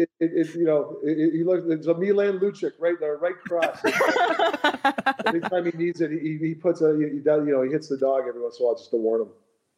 [0.02, 1.64] He just puts it, it, you know, he looks.
[1.70, 2.96] It's a Milan Lucic, right?
[3.00, 3.80] there, right cross.
[5.26, 6.96] Anytime he needs it, he, he puts a.
[6.98, 8.98] He does, you know, he hits the dog every once in a while just to
[8.98, 9.30] warn him.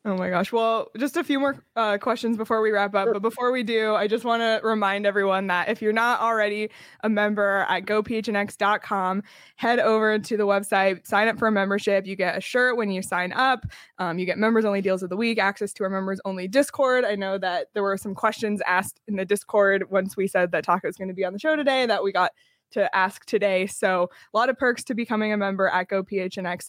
[0.06, 0.52] Oh my gosh.
[0.52, 3.08] Well, just a few more uh, questions before we wrap up.
[3.14, 6.72] But before we do, I just want to remind everyone that if you're not already
[7.06, 9.24] a member at gophnx.com,
[9.56, 12.06] head over to the website, sign up for a membership.
[12.06, 13.66] You get a shirt when you sign up.
[13.98, 17.06] Um, you get members only deals of the week, access to our members only Discord.
[17.06, 20.66] I know that there were some questions asked in the Discord once we said that
[20.66, 22.34] Taco is going to be on the show today that we got
[22.72, 23.68] to ask today.
[23.68, 26.60] So a lot of perks to becoming a member at gophnx.com.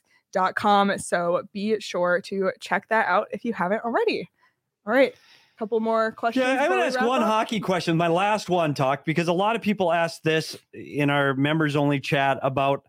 [0.99, 4.29] So be sure to check that out if you haven't already.
[4.87, 5.13] All right.
[5.13, 6.45] A Couple more questions.
[6.45, 7.29] Yeah, I'm gonna ask one up?
[7.29, 7.97] hockey question.
[7.97, 12.01] My last one, Toc because a lot of people ask this in our members only
[12.01, 12.85] chat about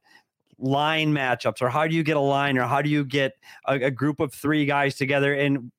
[0.57, 3.33] line matchups or how do you get a line or how do you get
[3.67, 5.71] a, a group of three guys together and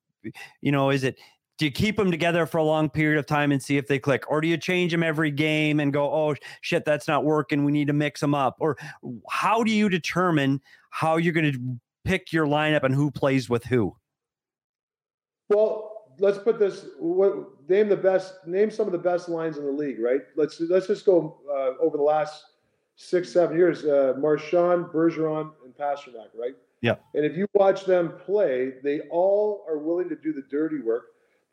[0.61, 1.19] you know is it
[1.59, 3.99] do you keep them together for a long period of time and see if they
[3.99, 7.65] click or do you change them every game and go oh shit that's not working
[7.65, 8.77] we need to mix them up or
[9.31, 13.65] how do you determine how you're going to pick your lineup and who plays with
[13.65, 13.95] who
[15.49, 16.87] Well, let's put this.
[16.99, 18.35] What name the best?
[18.47, 20.21] Name some of the best lines in the league, right?
[20.37, 22.45] Let's let's just go uh, over the last
[22.97, 23.85] six seven years.
[23.85, 26.55] Uh, Marchand, Bergeron, and Pastrnak, right?
[26.81, 26.97] Yeah.
[27.15, 31.05] And if you watch them play, they all are willing to do the dirty work.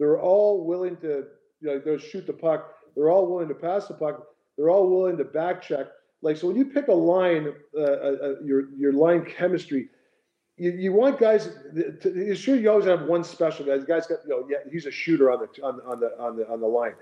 [0.03, 1.27] They're all willing to,
[1.61, 2.75] you know, they'll shoot the puck.
[2.93, 4.27] They're all willing to pass the puck.
[4.57, 5.87] They're all willing to back check.
[6.21, 9.87] Like so, when you pick a line, uh, uh, uh, your your line chemistry,
[10.57, 11.51] you, you want guys.
[12.01, 13.77] To, sure, you always have one special guy.
[13.77, 16.35] The guy's got, you know, yeah, he's a shooter on the on, on the on
[16.35, 16.95] the on the line,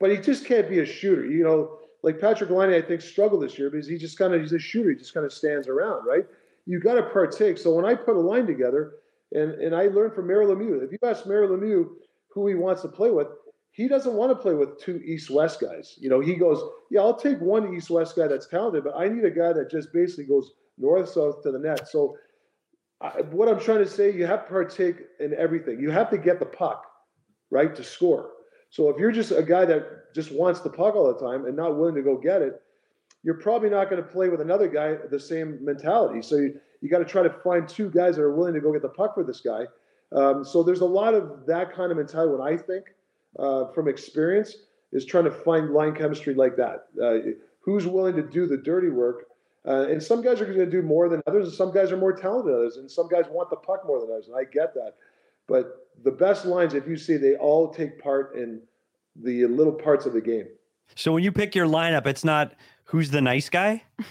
[0.00, 1.26] but he just can't be a shooter.
[1.26, 4.40] You know, like Patrik Laine, I think struggled this year because he just kind of
[4.40, 4.90] he's a shooter.
[4.90, 6.26] He just kind of stands around, right?
[6.66, 7.56] You got to partake.
[7.56, 8.94] So when I put a line together,
[9.30, 10.82] and and I learned from Mario Lemieux.
[10.82, 11.88] If you ask Mario Lemieux
[12.32, 13.28] who he wants to play with,
[13.70, 15.94] he doesn't want to play with two East West guys.
[15.98, 19.08] You know, he goes, yeah, I'll take one East West guy that's talented, but I
[19.08, 21.88] need a guy that just basically goes north south to the net.
[21.88, 22.16] So
[23.00, 25.80] I, what I'm trying to say, you have to partake in everything.
[25.80, 26.84] You have to get the puck,
[27.50, 28.30] right, to score.
[28.70, 31.56] So if you're just a guy that just wants the puck all the time and
[31.56, 32.60] not willing to go get it,
[33.22, 36.22] you're probably not going to play with another guy the same mentality.
[36.22, 38.72] So you, you got to try to find two guys that are willing to go
[38.72, 39.64] get the puck for this guy.
[40.12, 42.32] Um, so there's a lot of that kind of mentality.
[42.32, 42.86] What I think
[43.38, 44.56] uh, from experience
[44.92, 46.86] is trying to find line chemistry like that.
[47.02, 49.26] Uh, who's willing to do the dirty work?
[49.66, 51.96] Uh, and some guys are going to do more than others, and some guys are
[51.96, 54.44] more talented than others, and some guys want the puck more than others, and I
[54.44, 54.94] get that.
[55.46, 58.60] But the best lines, if you see, they all take part in
[59.16, 60.46] the little parts of the game.
[60.94, 62.54] So when you pick your lineup, it's not
[62.84, 63.82] who's the nice guy.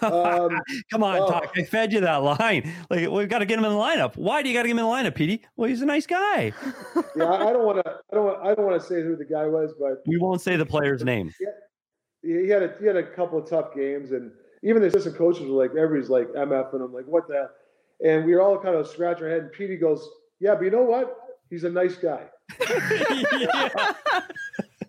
[0.00, 0.60] Um,
[0.90, 1.28] Come on, oh.
[1.28, 1.52] Toc.
[1.56, 2.72] I fed you that line.
[2.90, 4.16] Like we've got to get him in the lineup.
[4.16, 5.42] Why do you got to get him in the lineup, Petey?
[5.56, 6.52] Well, he's a nice guy.
[7.16, 7.90] yeah, I don't want to.
[7.90, 8.24] I don't.
[8.24, 10.66] Want, I don't want to say who the guy was, but We won't say the
[10.66, 11.32] player's name.
[11.40, 14.30] Yeah, he had a he had a couple of tough games, and
[14.62, 17.34] even the assistant coaches were like, everybody's like MF, and I'm like, what the?
[17.34, 17.50] hell?
[18.04, 19.42] And we were all kind of scratch our head.
[19.42, 20.08] And Petey goes,
[20.40, 21.16] yeah, but you know what?
[21.50, 22.24] He's a nice guy.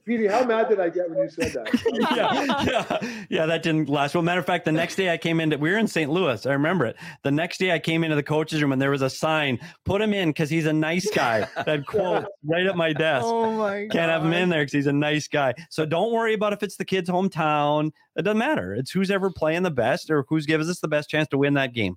[0.06, 2.64] Petey, how mad did I get when you said that?
[2.66, 3.46] yeah, yeah, yeah.
[3.46, 4.14] That didn't last.
[4.14, 6.12] Well, matter of fact, the next day I came into, we were in St.
[6.12, 6.46] Louis.
[6.46, 6.98] I remember it.
[7.24, 10.02] The next day I came into the coach's room and there was a sign, put
[10.02, 11.48] him in because he's a nice guy.
[11.66, 13.26] That quote right at my desk.
[13.26, 13.92] Oh my god.
[13.92, 15.54] Can't have him in there because he's a nice guy.
[15.70, 17.92] So don't worry about if it's the kid's hometown.
[18.18, 18.76] It doesn't matter.
[18.76, 21.54] It's who's ever playing the best or who's gives us the best chance to win
[21.54, 21.96] that game.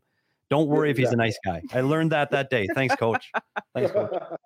[0.49, 1.61] Don't worry if he's a nice guy.
[1.73, 2.69] I learned that that day.
[2.73, 3.33] Thanks, coach.
[3.75, 4.13] Thanks, coach.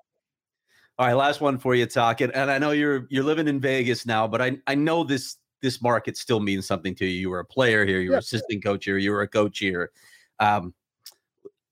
[1.01, 2.21] All right, last one for you, Toc.
[2.21, 5.37] And, and I know you're you're living in Vegas now, but I I know this
[5.63, 7.21] this market still means something to you.
[7.21, 8.19] You were a player here, you were Yeah.
[8.19, 9.93] assistant coach here, you were a coach here.
[10.41, 10.75] Um,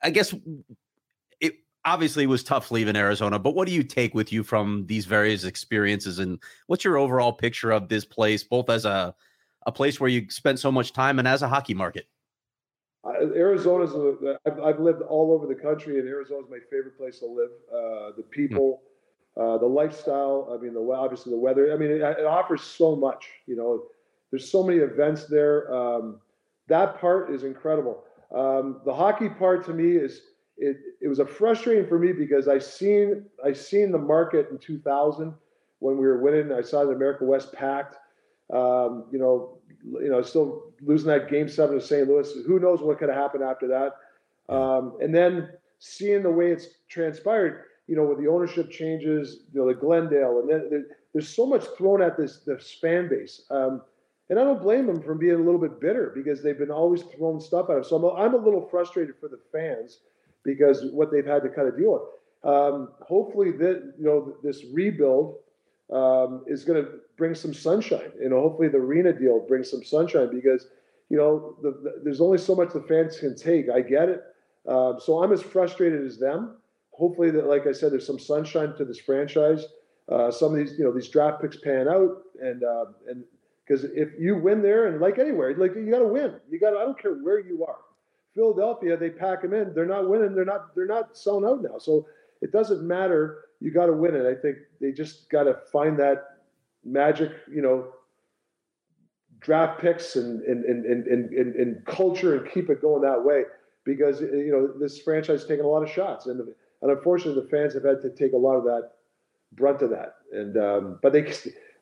[0.02, 0.34] I guess
[1.40, 5.04] it obviously was tough leaving Arizona, but what do you take with you from these
[5.04, 9.14] various experiences, and what's your overall picture of this place, both as a
[9.66, 12.06] a place where you spent so much time and as a hockey market?
[13.04, 13.92] Uh, Arizona's.
[13.92, 17.50] A, I've, I've lived all over the country, and Arizona's my favorite place to live.
[17.70, 18.80] Uh, the people,
[19.38, 20.52] uh, the lifestyle.
[20.52, 21.72] I mean, the obviously the weather.
[21.72, 23.28] I mean, it, it offers so much.
[23.46, 23.84] You know,
[24.30, 25.72] there's so many events there.
[25.72, 26.20] Um,
[26.68, 28.04] that part is incredible.
[28.34, 30.22] Um, the hockey part to me is
[30.58, 34.58] it, it was a frustrating for me because I seen I seen the market in
[34.58, 35.32] 2000
[35.78, 36.52] when we were winning.
[36.52, 37.96] I saw the America West packed.
[38.52, 42.08] Um, you know, you know, still losing that game seven to St.
[42.08, 42.32] Louis.
[42.46, 44.52] Who knows what could have happened after that?
[44.52, 49.60] Um, and then seeing the way it's transpired, you know, with the ownership changes, you
[49.60, 53.42] know, the Glendale, and then there's so much thrown at this this fan base.
[53.50, 53.82] Um,
[54.30, 57.02] and I don't blame them for being a little bit bitter because they've been always
[57.02, 57.84] throwing stuff at them.
[57.84, 60.00] So I'm a, I'm a little frustrated for the fans
[60.44, 62.02] because what they've had to kind of deal with.
[62.44, 65.36] Um, hopefully, that you know this rebuild
[65.92, 68.12] um, is going to bring some sunshine.
[68.20, 70.66] You know, hopefully the arena deal brings some sunshine because
[71.08, 73.70] you know the, the, there's only so much the fans can take.
[73.70, 74.22] I get it.
[74.66, 76.56] Uh, so I'm as frustrated as them.
[76.98, 79.64] Hopefully, that like I said, there's some sunshine to this franchise.
[80.08, 83.24] Uh, some of these, you know, these draft picks pan out, and uh, and
[83.66, 86.34] because if you win there, and like anywhere, like you got to win.
[86.50, 86.76] You got.
[86.76, 87.76] I don't care where you are.
[88.34, 89.74] Philadelphia, they pack them in.
[89.74, 90.34] They're not winning.
[90.34, 90.74] They're not.
[90.74, 91.78] They're not selling out now.
[91.78, 92.06] So
[92.40, 93.44] it doesn't matter.
[93.60, 94.26] You got to win it.
[94.26, 96.24] I think they just got to find that
[96.84, 97.30] magic.
[97.52, 97.92] You know,
[99.40, 103.42] draft picks and and and and and, and culture and keep it going that way
[103.84, 106.40] because you know this franchise has taken a lot of shots and
[106.82, 108.92] and unfortunately the fans have had to take a lot of that
[109.52, 110.16] brunt of that.
[110.32, 111.32] And um, but they.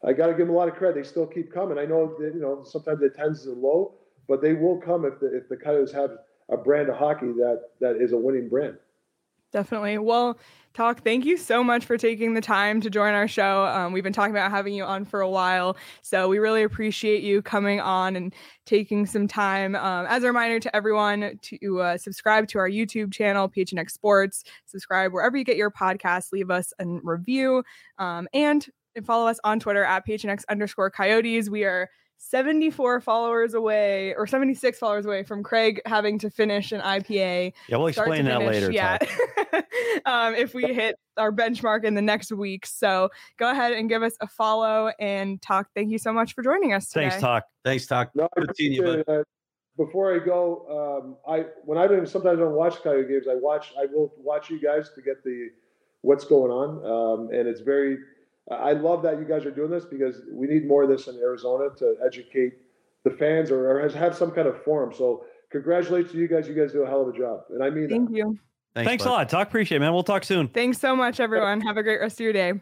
[0.07, 0.95] I got to give them a lot of credit.
[0.95, 1.79] They still keep coming.
[1.79, 3.95] I know that, you know sometimes the attendance is low,
[4.29, 6.11] but they will come if the if the Coyotes have
[6.51, 8.77] a brand of hockey that that is a winning brand.
[9.57, 9.97] Definitely.
[9.97, 10.39] Well,
[10.75, 13.65] Toc, thank you so much for taking the time to join our show.
[13.65, 15.79] Um, we've been talking about having you on for a while.
[16.03, 18.35] So we really appreciate you coming on and
[18.67, 19.75] taking some time.
[19.75, 24.45] Um, as a reminder to everyone to uh, subscribe to our YouTube channel, PHNX Sports,
[24.67, 27.65] subscribe wherever you get your podcasts, leave us a review,
[27.99, 28.67] um, and
[29.07, 31.49] follow us on Twitter at PHNX underscore coyotes.
[31.49, 31.89] We are
[32.19, 37.53] 74 followers away or 76 followers away from Craig having to finish an IPA.
[37.69, 38.71] Yeah, we'll explain that later.
[38.71, 38.99] Yeah.
[40.07, 42.67] um, if we hit our benchmark in the next week.
[42.67, 45.69] So go ahead and give us a follow and Toc.
[45.75, 47.11] Thank you so much for joining us today.
[47.11, 47.45] Thanks, Toc.
[47.65, 48.11] Thanks, Toc.
[48.15, 49.23] No, Good seeing you, uh,
[49.77, 53.73] before I go, um, I when I don't sometimes don't watch Coyote games, I watch
[53.79, 55.51] I will watch you guys to get the
[56.01, 56.85] what's going on.
[56.85, 57.99] Um, and it's very
[58.51, 61.17] I love that you guys are doing this because we need more of this in
[61.17, 62.55] Arizona to educate
[63.05, 64.93] the fans or, or have some kind of forum.
[64.97, 66.49] So congratulations to you guys.
[66.49, 67.41] You guys do a hell of a job.
[67.51, 68.17] And I mean Thank that.
[68.17, 68.39] you.
[68.75, 69.29] Thanks, Thanks a lot.
[69.29, 69.95] Toc appreciate it, man.
[69.95, 70.49] We'll talk soon.
[70.49, 71.63] Thanks so much, everyone.
[71.63, 72.53] Have a great rest of your day.